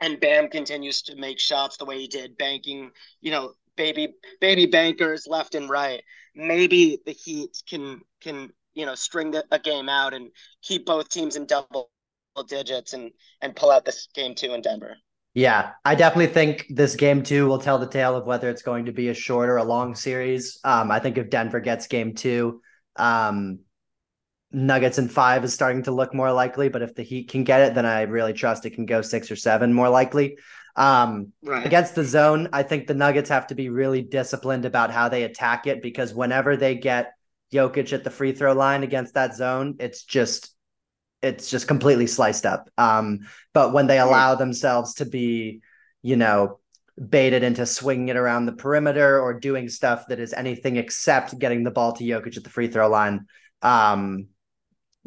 and 0.00 0.20
Bam 0.20 0.48
continues 0.48 1.02
to 1.02 1.16
make 1.16 1.40
shots 1.40 1.76
the 1.76 1.84
way 1.84 1.98
he 1.98 2.06
did, 2.06 2.36
banking, 2.38 2.90
you 3.20 3.30
know, 3.30 3.52
baby 3.76 4.14
baby 4.40 4.66
bankers 4.66 5.26
left 5.26 5.54
and 5.54 5.70
right. 5.70 6.02
Maybe 6.34 6.98
the 7.06 7.12
Heat 7.12 7.62
can 7.68 8.00
can 8.20 8.50
you 8.74 8.84
know 8.86 8.94
string 8.94 9.30
the, 9.30 9.44
a 9.50 9.58
game 9.58 9.88
out 9.88 10.14
and 10.14 10.30
keep 10.62 10.84
both 10.84 11.08
teams 11.08 11.36
in 11.36 11.46
double 11.46 11.90
digits 12.48 12.92
and 12.92 13.10
and 13.40 13.56
pull 13.56 13.70
out 13.70 13.84
this 13.84 14.08
game 14.14 14.34
two 14.34 14.52
in 14.52 14.60
Denver. 14.60 14.96
Yeah, 15.34 15.72
I 15.84 15.94
definitely 15.94 16.32
think 16.32 16.66
this 16.68 16.96
game 16.96 17.22
two 17.22 17.46
will 17.46 17.58
tell 17.58 17.78
the 17.78 17.86
tale 17.86 18.16
of 18.16 18.26
whether 18.26 18.48
it's 18.48 18.62
going 18.62 18.86
to 18.86 18.92
be 18.92 19.08
a 19.08 19.14
short 19.14 19.48
or 19.48 19.56
a 19.56 19.64
long 19.64 19.94
series. 19.94 20.58
Um, 20.64 20.90
I 20.90 20.98
think 20.98 21.16
if 21.16 21.30
Denver 21.30 21.60
gets 21.60 21.86
game 21.86 22.14
two, 22.14 22.60
um, 22.96 23.60
Nuggets 24.50 24.98
in 24.98 25.08
five 25.08 25.44
is 25.44 25.52
starting 25.52 25.82
to 25.84 25.92
look 25.92 26.14
more 26.14 26.32
likely, 26.32 26.68
but 26.68 26.82
if 26.82 26.94
the 26.94 27.02
Heat 27.02 27.28
can 27.30 27.44
get 27.44 27.60
it, 27.60 27.74
then 27.74 27.84
I 27.84 28.02
really 28.02 28.32
trust 28.32 28.64
it 28.64 28.70
can 28.70 28.86
go 28.86 29.02
six 29.02 29.30
or 29.30 29.36
seven 29.36 29.72
more 29.72 29.88
likely. 29.88 30.38
Um, 30.74 31.32
right. 31.42 31.66
Against 31.66 31.94
the 31.94 32.04
zone, 32.04 32.48
I 32.52 32.62
think 32.62 32.86
the 32.86 32.94
Nuggets 32.94 33.30
have 33.30 33.48
to 33.48 33.54
be 33.54 33.68
really 33.68 34.00
disciplined 34.00 34.64
about 34.64 34.90
how 34.90 35.08
they 35.08 35.24
attack 35.24 35.66
it 35.66 35.82
because 35.82 36.14
whenever 36.14 36.56
they 36.56 36.76
get 36.76 37.12
Jokic 37.52 37.92
at 37.92 38.04
the 38.04 38.10
free 38.10 38.32
throw 38.32 38.52
line 38.52 38.84
against 38.84 39.14
that 39.14 39.34
zone, 39.34 39.76
it's 39.80 40.04
just 40.04 40.54
it's 41.20 41.50
just 41.50 41.66
completely 41.66 42.06
sliced 42.06 42.46
up. 42.46 42.70
Um, 42.78 43.20
but 43.52 43.72
when 43.72 43.88
they 43.88 43.98
allow 43.98 44.36
themselves 44.36 44.94
to 44.94 45.04
be, 45.04 45.62
you 46.00 46.14
know, 46.14 46.60
baited 46.96 47.42
into 47.42 47.66
swinging 47.66 48.08
it 48.08 48.16
around 48.16 48.46
the 48.46 48.52
perimeter 48.52 49.20
or 49.20 49.34
doing 49.34 49.68
stuff 49.68 50.06
that 50.08 50.20
is 50.20 50.32
anything 50.32 50.76
except 50.76 51.38
getting 51.38 51.64
the 51.64 51.70
ball 51.70 51.92
to 51.92 52.04
Jokic 52.04 52.36
at 52.36 52.44
the 52.44 52.50
free 52.50 52.68
throw 52.68 52.88
line, 52.88 53.26
um, 53.62 54.28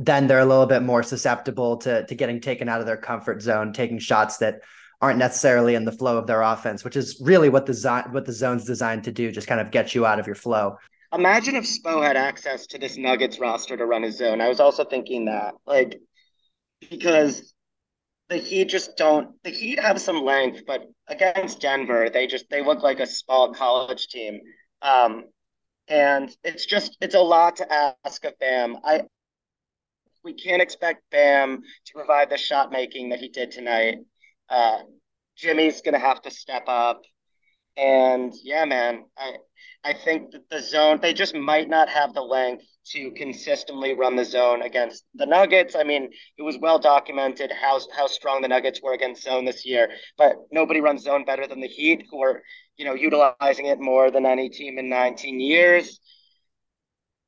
then 0.06 0.28
they're 0.28 0.40
a 0.40 0.46
little 0.46 0.66
bit 0.66 0.82
more 0.82 1.04
susceptible 1.04 1.78
to 1.78 2.06
to 2.06 2.16
getting 2.16 2.42
taken 2.42 2.68
out 2.68 2.80
of 2.80 2.86
their 2.86 2.98
comfort 2.98 3.42
zone, 3.42 3.74
taking 3.74 4.00
shots 4.00 4.38
that 4.38 4.62
aren't 5.02 5.20
necessarily 5.20 5.76
in 5.76 5.86
the 5.86 5.92
flow 5.92 6.18
of 6.18 6.28
their 6.28 6.42
offense, 6.42 6.84
which 6.84 6.96
is 6.96 7.22
really 7.22 7.50
what 7.50 7.66
the 7.66 7.74
zone 7.74 8.04
what 8.12 8.26
the 8.26 8.34
zone's 8.34 8.66
designed 8.66 9.04
to 9.06 9.12
do, 9.12 9.32
just 9.32 9.48
kind 9.48 9.62
of 9.62 9.72
get 9.72 9.94
you 9.96 10.06
out 10.06 10.20
of 10.20 10.28
your 10.28 10.36
flow. 10.36 10.78
Imagine 11.14 11.56
if 11.56 11.66
Spo 11.66 12.02
had 12.02 12.16
access 12.16 12.68
to 12.68 12.78
this 12.78 12.98
Nuggets 12.98 13.40
roster 13.40 13.76
to 13.76 13.86
run 13.86 14.04
his 14.04 14.18
zone. 14.18 14.40
I 14.40 14.48
was 14.48 14.62
also 14.62 14.86
thinking 14.86 15.26
that, 15.26 15.56
like, 15.66 16.00
because 16.90 17.54
the 18.30 18.38
Heat 18.38 18.70
just 18.70 18.96
don't. 18.96 19.36
The 19.44 19.50
Heat 19.50 19.80
have 19.80 20.00
some 20.00 20.24
length, 20.24 20.64
but 20.66 20.84
against 21.08 21.60
Denver, 21.60 22.10
they 22.10 22.28
just 22.28 22.50
they 22.50 22.64
look 22.64 22.82
like 22.82 23.00
a 23.02 23.06
small 23.06 23.54
college 23.54 24.08
team. 24.08 24.40
Um, 24.82 25.26
and 25.90 26.34
it's 26.44 26.66
just 26.66 26.98
it's 27.02 27.16
a 27.16 27.20
lot 27.20 27.58
to 27.58 27.94
ask 28.06 28.24
of 28.24 28.40
Bam. 28.40 28.78
I 28.84 29.02
we 30.23 30.34
can't 30.34 30.62
expect 30.62 31.10
Bam 31.12 31.62
to 31.86 31.93
provide 31.93 32.29
the 32.29 32.38
shot 32.38 32.71
making 32.71 33.10
that 33.10 33.19
he 33.19 33.29
did 33.29 33.51
tonight. 33.51 33.99
Uh, 34.49 34.79
Jimmy's 35.38 35.81
gonna 35.81 35.99
have 35.99 36.21
to 36.23 36.31
step 36.31 36.63
up, 36.67 37.01
and 37.77 38.34
yeah, 38.43 38.65
man, 38.65 39.05
I 39.17 39.34
I 39.84 39.93
think 39.93 40.31
that 40.31 40.49
the 40.49 40.62
zone 40.62 40.99
they 41.01 41.13
just 41.13 41.34
might 41.34 41.69
not 41.69 41.89
have 41.89 42.13
the 42.13 42.21
length 42.21 42.65
to 42.93 43.12
consistently 43.12 43.93
run 43.93 44.15
the 44.15 44.25
zone 44.25 44.62
against 44.62 45.05
the 45.15 45.25
Nuggets. 45.25 45.75
I 45.75 45.84
mean, 45.84 46.10
it 46.38 46.41
was 46.41 46.57
well 46.60 46.79
documented 46.79 47.51
how 47.51 47.79
how 47.95 48.07
strong 48.07 48.41
the 48.41 48.47
Nuggets 48.47 48.81
were 48.84 48.93
against 48.93 49.23
zone 49.23 49.45
this 49.45 49.65
year, 49.65 49.89
but 50.17 50.36
nobody 50.51 50.81
runs 50.81 51.03
zone 51.03 51.25
better 51.25 51.47
than 51.47 51.62
the 51.62 51.67
Heat, 51.67 52.05
who 52.12 52.21
are 52.21 52.43
you 52.77 52.86
know 52.86 52.93
utilizing 52.93 53.67
it 53.67 53.79
more 53.79 54.12
than 54.12 54.25
any 54.25 54.49
team 54.49 54.77
in 54.77 54.89
19 54.89 55.39
years 55.39 55.99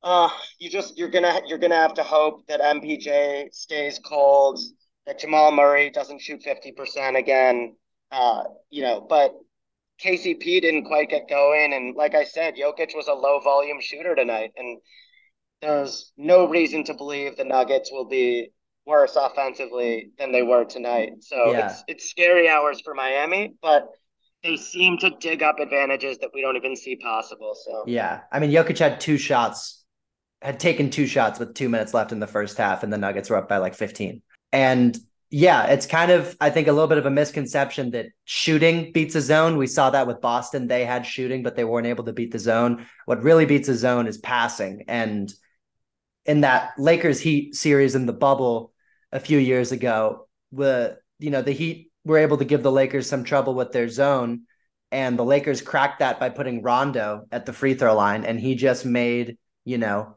uh, 0.04 0.28
you 0.60 0.70
just 0.70 0.96
you're 0.96 1.08
gonna 1.08 1.40
you're 1.46 1.58
gonna 1.58 1.74
have 1.74 1.94
to 1.94 2.04
hope 2.04 2.46
that 2.46 2.60
MPJ 2.60 3.52
stays 3.52 3.98
cold 3.98 4.60
that 5.06 5.18
Jamal 5.18 5.52
Murray 5.52 5.90
doesn't 5.90 6.20
shoot 6.20 6.42
50% 6.42 7.18
again. 7.18 7.76
Uh, 8.10 8.44
you 8.70 8.82
know, 8.82 9.04
but 9.06 9.34
KCP 10.02 10.60
didn't 10.60 10.84
quite 10.84 11.10
get 11.10 11.28
going. 11.28 11.72
And 11.72 11.96
like 11.96 12.14
I 12.14 12.24
said, 12.24 12.54
Jokic 12.54 12.94
was 12.94 13.08
a 13.08 13.12
low 13.12 13.40
volume 13.40 13.80
shooter 13.80 14.14
tonight. 14.14 14.52
And 14.56 14.78
there's 15.60 16.12
no 16.16 16.48
reason 16.48 16.84
to 16.84 16.94
believe 16.94 17.36
the 17.36 17.44
Nuggets 17.44 17.90
will 17.92 18.06
be 18.06 18.50
worse 18.86 19.16
offensively 19.16 20.10
than 20.18 20.32
they 20.32 20.42
were 20.42 20.64
tonight. 20.64 21.12
So 21.20 21.52
yeah. 21.52 21.70
it's 21.70 21.84
it's 21.88 22.10
scary 22.10 22.48
hours 22.48 22.80
for 22.84 22.94
Miami, 22.94 23.54
but 23.62 23.88
they 24.42 24.56
seem 24.56 24.98
to 24.98 25.10
dig 25.20 25.42
up 25.42 25.58
advantages 25.58 26.18
that 26.18 26.30
we 26.34 26.42
don't 26.42 26.56
even 26.56 26.76
see 26.76 26.96
possible. 26.96 27.54
So 27.64 27.84
yeah, 27.86 28.20
I 28.30 28.40
mean, 28.40 28.50
Jokic 28.50 28.78
had 28.78 29.00
two 29.00 29.16
shots, 29.16 29.83
had 30.44 30.60
taken 30.60 30.90
two 30.90 31.06
shots 31.06 31.38
with 31.38 31.54
two 31.54 31.70
minutes 31.70 31.94
left 31.94 32.12
in 32.12 32.20
the 32.20 32.26
first 32.26 32.58
half, 32.58 32.82
and 32.82 32.92
the 32.92 32.98
Nuggets 32.98 33.30
were 33.30 33.36
up 33.36 33.48
by 33.48 33.56
like 33.56 33.74
15. 33.74 34.20
And 34.52 34.96
yeah, 35.30 35.64
it's 35.68 35.86
kind 35.86 36.12
of 36.12 36.36
I 36.40 36.50
think 36.50 36.68
a 36.68 36.72
little 36.72 36.86
bit 36.86 36.98
of 36.98 37.06
a 37.06 37.10
misconception 37.10 37.90
that 37.90 38.06
shooting 38.24 38.92
beats 38.92 39.14
a 39.14 39.20
zone. 39.20 39.56
We 39.56 39.66
saw 39.66 39.90
that 39.90 40.06
with 40.06 40.20
Boston; 40.20 40.68
they 40.68 40.84
had 40.84 41.06
shooting, 41.06 41.42
but 41.42 41.56
they 41.56 41.64
weren't 41.64 41.86
able 41.86 42.04
to 42.04 42.12
beat 42.12 42.30
the 42.30 42.38
zone. 42.38 42.86
What 43.06 43.24
really 43.24 43.46
beats 43.46 43.68
a 43.68 43.74
zone 43.74 44.06
is 44.06 44.18
passing, 44.18 44.84
and 44.86 45.32
in 46.26 46.42
that 46.42 46.72
Lakers 46.78 47.20
Heat 47.20 47.54
series 47.54 47.94
in 47.94 48.06
the 48.06 48.12
bubble 48.12 48.72
a 49.12 49.18
few 49.18 49.38
years 49.38 49.72
ago, 49.72 50.28
the 50.52 50.98
you 51.18 51.30
know 51.30 51.42
the 51.42 51.52
Heat 51.52 51.90
were 52.04 52.18
able 52.18 52.36
to 52.36 52.44
give 52.44 52.62
the 52.62 52.70
Lakers 52.70 53.08
some 53.08 53.24
trouble 53.24 53.54
with 53.54 53.72
their 53.72 53.88
zone, 53.88 54.42
and 54.92 55.18
the 55.18 55.24
Lakers 55.24 55.62
cracked 55.62 55.98
that 55.98 56.20
by 56.20 56.28
putting 56.28 56.62
Rondo 56.62 57.24
at 57.32 57.46
the 57.46 57.52
free 57.52 57.74
throw 57.74 57.96
line, 57.96 58.24
and 58.24 58.38
he 58.38 58.54
just 58.54 58.84
made 58.84 59.36
you 59.64 59.78
know 59.78 60.16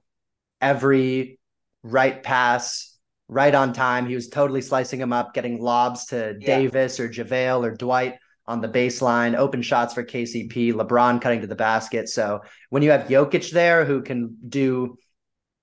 every 0.61 1.39
right 1.83 2.21
pass 2.21 2.97
right 3.27 3.53
on 3.53 3.73
time. 3.73 4.07
He 4.07 4.15
was 4.15 4.29
totally 4.29 4.61
slicing 4.61 4.99
him 4.99 5.13
up, 5.13 5.33
getting 5.33 5.61
lobs 5.61 6.05
to 6.07 6.35
yeah. 6.39 6.59
Davis 6.59 6.99
or 6.99 7.09
JaVale 7.09 7.65
or 7.65 7.75
Dwight 7.75 8.15
on 8.45 8.61
the 8.61 8.69
baseline, 8.69 9.35
open 9.35 9.61
shots 9.61 9.93
for 9.93 10.03
KCP, 10.03 10.73
LeBron 10.73 11.21
cutting 11.21 11.41
to 11.41 11.47
the 11.47 11.55
basket. 11.55 12.07
So 12.07 12.41
when 12.69 12.81
you 12.81 12.91
have 12.91 13.07
Jokic 13.07 13.51
there 13.51 13.83
who 13.83 14.01
can 14.01 14.37
do 14.47 14.97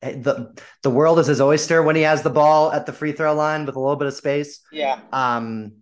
the 0.02 0.54
the 0.82 0.90
world 0.90 1.18
is 1.18 1.28
his 1.28 1.40
oyster 1.40 1.82
when 1.82 1.96
he 1.96 2.02
has 2.02 2.22
the 2.22 2.28
ball 2.28 2.70
at 2.70 2.84
the 2.84 2.92
free 2.92 3.12
throw 3.12 3.34
line 3.34 3.64
with 3.64 3.76
a 3.76 3.80
little 3.80 3.96
bit 3.96 4.08
of 4.08 4.14
space. 4.14 4.60
Yeah. 4.70 5.00
Um, 5.12 5.72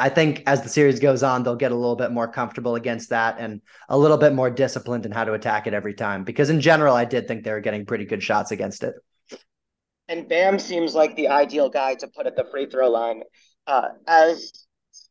I 0.00 0.08
think 0.08 0.42
as 0.46 0.62
the 0.62 0.68
series 0.68 0.98
goes 0.98 1.22
on, 1.22 1.42
they'll 1.42 1.56
get 1.56 1.72
a 1.72 1.76
little 1.76 1.94
bit 1.94 2.10
more 2.10 2.26
comfortable 2.26 2.74
against 2.74 3.10
that 3.10 3.36
and 3.38 3.60
a 3.88 3.98
little 3.98 4.16
bit 4.16 4.32
more 4.32 4.50
disciplined 4.50 5.04
in 5.04 5.12
how 5.12 5.24
to 5.24 5.34
attack 5.34 5.66
it 5.66 5.74
every 5.74 5.94
time. 5.94 6.24
Because 6.24 6.48
in 6.48 6.60
general, 6.60 6.96
I 6.96 7.04
did 7.04 7.28
think 7.28 7.44
they 7.44 7.52
were 7.52 7.60
getting 7.60 7.84
pretty 7.84 8.06
good 8.06 8.22
shots 8.22 8.50
against 8.50 8.82
it. 8.82 8.94
And 10.08 10.26
Bam 10.28 10.58
seems 10.58 10.94
like 10.94 11.14
the 11.14 11.28
ideal 11.28 11.68
guy 11.68 11.94
to 11.96 12.08
put 12.08 12.26
at 12.26 12.34
the 12.34 12.46
free 12.50 12.66
throw 12.66 12.88
line. 12.88 13.22
Uh, 13.66 13.88
as 14.08 14.66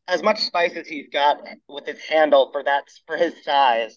as 0.08 0.22
much 0.22 0.40
spice 0.40 0.76
as 0.76 0.88
he's 0.88 1.08
got 1.12 1.38
with 1.68 1.86
his 1.86 2.00
handle 2.00 2.50
for 2.52 2.64
that 2.64 2.84
for 3.06 3.16
his 3.16 3.32
size, 3.44 3.96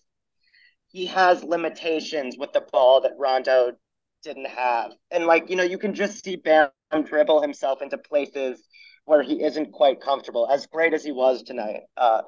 he 0.90 1.08
has 1.08 1.44
limitations 1.44 2.38
with 2.38 2.54
the 2.54 2.64
ball 2.72 3.02
that 3.02 3.14
Rondo 3.18 3.74
didn't 4.22 4.48
have. 4.48 4.92
And 5.12 5.26
like, 5.26 5.50
you 5.50 5.56
know, 5.56 5.64
you 5.64 5.80
can 5.80 5.96
just 5.96 6.24
see 6.24 6.36
Bam 6.36 6.70
dribble 7.04 7.42
himself 7.42 7.82
into 7.82 7.98
places 7.98 8.64
where 9.06 9.22
he 9.22 9.44
isn't 9.44 9.72
quite 9.72 10.02
comfortable, 10.02 10.48
as 10.50 10.68
great 10.68 10.94
as 10.94 11.04
he 11.04 11.12
was 11.12 11.44
tonight. 11.44 11.82
Uh, 11.98 12.22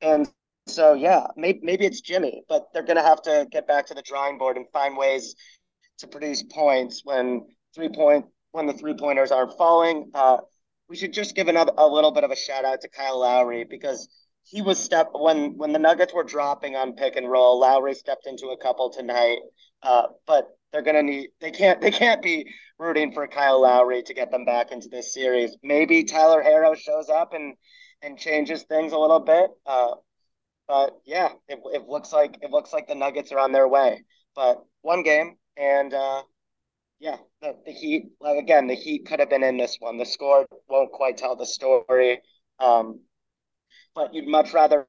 and 0.00 0.28
so, 0.66 0.94
yeah, 0.94 1.26
maybe, 1.36 1.60
maybe 1.62 1.86
it's 1.86 2.00
Jimmy, 2.00 2.42
but 2.48 2.66
they're 2.72 2.82
going 2.82 2.96
to 2.96 3.02
have 3.02 3.22
to 3.22 3.46
get 3.50 3.66
back 3.66 3.86
to 3.86 3.94
the 3.94 4.02
drawing 4.02 4.38
board 4.38 4.56
and 4.56 4.66
find 4.72 4.96
ways 4.96 5.34
to 5.98 6.06
produce 6.06 6.42
points 6.42 7.02
when 7.04 7.46
three 7.74 7.88
point 7.88 8.26
when 8.52 8.66
the 8.66 8.72
three 8.72 8.94
pointers 8.94 9.30
aren't 9.30 9.56
falling. 9.56 10.10
Uh, 10.14 10.38
we 10.88 10.96
should 10.96 11.12
just 11.12 11.34
give 11.34 11.48
another 11.48 11.72
a 11.76 11.86
little 11.86 12.12
bit 12.12 12.24
of 12.24 12.30
a 12.30 12.36
shout 12.36 12.64
out 12.64 12.80
to 12.80 12.88
Kyle 12.88 13.20
Lowry 13.20 13.64
because 13.64 14.08
he 14.44 14.62
was 14.62 14.78
step 14.78 15.10
when 15.12 15.56
when 15.58 15.72
the 15.72 15.78
Nuggets 15.78 16.14
were 16.14 16.24
dropping 16.24 16.76
on 16.76 16.94
pick 16.94 17.16
and 17.16 17.30
roll. 17.30 17.60
Lowry 17.60 17.94
stepped 17.94 18.26
into 18.26 18.48
a 18.48 18.56
couple 18.58 18.90
tonight, 18.90 19.38
uh, 19.82 20.04
but 20.26 20.48
they're 20.72 20.82
gonna 20.82 21.02
need 21.02 21.30
they 21.40 21.50
can't 21.50 21.80
they 21.80 21.90
can't 21.90 22.22
be 22.22 22.46
rooting 22.78 23.12
for 23.12 23.26
Kyle 23.26 23.62
Lowry 23.62 24.02
to 24.02 24.14
get 24.14 24.30
them 24.30 24.44
back 24.44 24.70
into 24.72 24.88
this 24.88 25.12
series. 25.12 25.56
Maybe 25.62 26.04
Tyler 26.04 26.42
Herro 26.42 26.76
shows 26.76 27.08
up 27.08 27.32
and 27.34 27.54
and 28.02 28.18
changes 28.18 28.62
things 28.62 28.92
a 28.92 28.98
little 28.98 29.20
bit. 29.20 29.50
Uh, 29.66 29.94
but 30.68 30.98
yeah, 31.04 31.30
it, 31.48 31.58
it 31.72 31.88
looks 31.88 32.12
like 32.12 32.38
it 32.42 32.50
looks 32.50 32.72
like 32.72 32.86
the 32.86 32.94
Nuggets 32.94 33.32
are 33.32 33.38
on 33.38 33.52
their 33.52 33.68
way. 33.68 34.04
But 34.34 34.62
one 34.82 35.02
game 35.02 35.36
and 35.56 35.92
uh, 35.92 36.22
yeah, 37.00 37.16
the, 37.42 37.56
the 37.66 37.72
Heat 37.72 38.06
like 38.20 38.38
again 38.38 38.66
the 38.66 38.74
Heat 38.74 39.06
could 39.06 39.20
have 39.20 39.30
been 39.30 39.44
in 39.44 39.56
this 39.56 39.76
one. 39.80 39.98
The 39.98 40.06
score 40.06 40.46
won't 40.68 40.92
quite 40.92 41.16
tell 41.16 41.36
the 41.36 41.46
story. 41.46 42.20
Um, 42.60 43.00
but 43.94 44.14
you'd 44.14 44.28
much 44.28 44.52
rather 44.52 44.86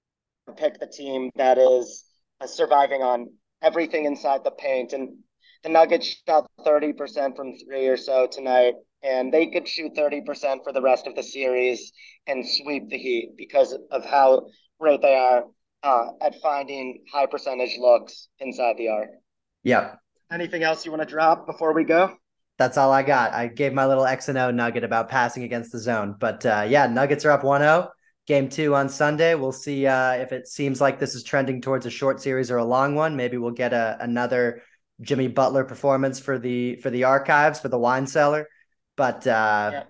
pick 0.58 0.80
the 0.80 0.88
team 0.88 1.32
that 1.36 1.58
is 1.58 2.04
uh, 2.42 2.48
surviving 2.48 3.02
on 3.02 3.28
everything 3.62 4.06
inside 4.06 4.44
the 4.44 4.52
paint 4.52 4.94
and 4.94 5.18
the 5.64 5.70
Nuggets 5.70 6.22
shot 6.28 6.50
30% 6.66 7.36
from 7.36 7.54
three 7.58 7.88
or 7.88 7.98
so 7.98 8.28
tonight, 8.28 8.76
and 9.04 9.34
they 9.34 9.48
could 9.48 9.68
shoot 9.68 9.94
30% 9.96 10.64
for 10.64 10.72
the 10.74 10.82
rest 10.82 11.08
of 11.08 11.16
the 11.16 11.24
series 11.24 11.92
and 12.28 12.48
sweep 12.48 12.90
the 12.90 12.98
Heat 12.98 13.32
because 13.38 13.78
of 13.92 14.06
how 14.06 14.48
great 14.80 15.02
they 15.02 15.16
are 15.16 15.44
uh, 15.84 16.08
at 16.22 16.36
finding 16.42 17.04
high 17.12 17.26
percentage 17.26 17.78
looks 17.78 18.30
inside 18.40 18.78
the 18.78 18.90
arc. 18.90 19.10
Yeah. 19.64 19.96
Anything 20.32 20.64
else 20.64 20.86
you 20.86 20.92
want 20.92 21.02
to 21.02 21.08
drop 21.08 21.48
before 21.48 21.74
we 21.74 21.84
go? 21.84 22.16
That's 22.58 22.78
all 22.78 22.92
I 22.92 23.04
got. 23.04 23.34
I 23.34 23.48
gave 23.48 23.74
my 23.74 23.86
little 23.86 24.06
X 24.06 24.28
and 24.30 24.38
O 24.38 24.52
nugget 24.52 24.84
about 24.84 25.10
passing 25.10 25.44
against 25.44 25.72
the 25.72 25.80
zone. 25.80 26.16
But 26.20 26.46
uh, 26.46 26.66
yeah, 26.68 26.88
Nuggets 26.88 27.26
are 27.26 27.32
up 27.32 27.44
1 27.44 27.62
0. 27.62 27.90
Game 28.28 28.48
two 28.48 28.76
on 28.76 28.90
Sunday. 28.90 29.34
We'll 29.34 29.52
see 29.52 29.88
uh, 29.88 30.12
if 30.12 30.32
it 30.32 30.48
seems 30.48 30.80
like 30.80 31.00
this 31.00 31.16
is 31.16 31.24
trending 31.24 31.62
towards 31.62 31.88
a 31.88 31.90
short 31.90 32.22
series 32.22 32.52
or 32.52 32.58
a 32.58 32.64
long 32.64 32.94
one. 32.94 33.16
Maybe 33.16 33.38
we'll 33.38 33.52
get 33.52 33.74
a, 33.74 33.98
another 34.02 34.62
Jimmy 35.02 35.28
Butler 35.28 35.64
performance 35.64 36.20
for 36.20 36.38
the 36.38 36.76
for 36.78 36.90
the 36.90 37.06
archives 37.06 37.60
for 37.60 37.70
the 37.70 37.80
wine 37.80 38.08
cellar. 38.08 38.48
But 38.96 39.26
uh, 39.26 39.70
yeah. 39.74 39.84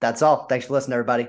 that's 0.00 0.22
all. 0.22 0.46
Thanks 0.46 0.66
for 0.66 0.74
listening, 0.74 0.94
everybody. 0.94 1.28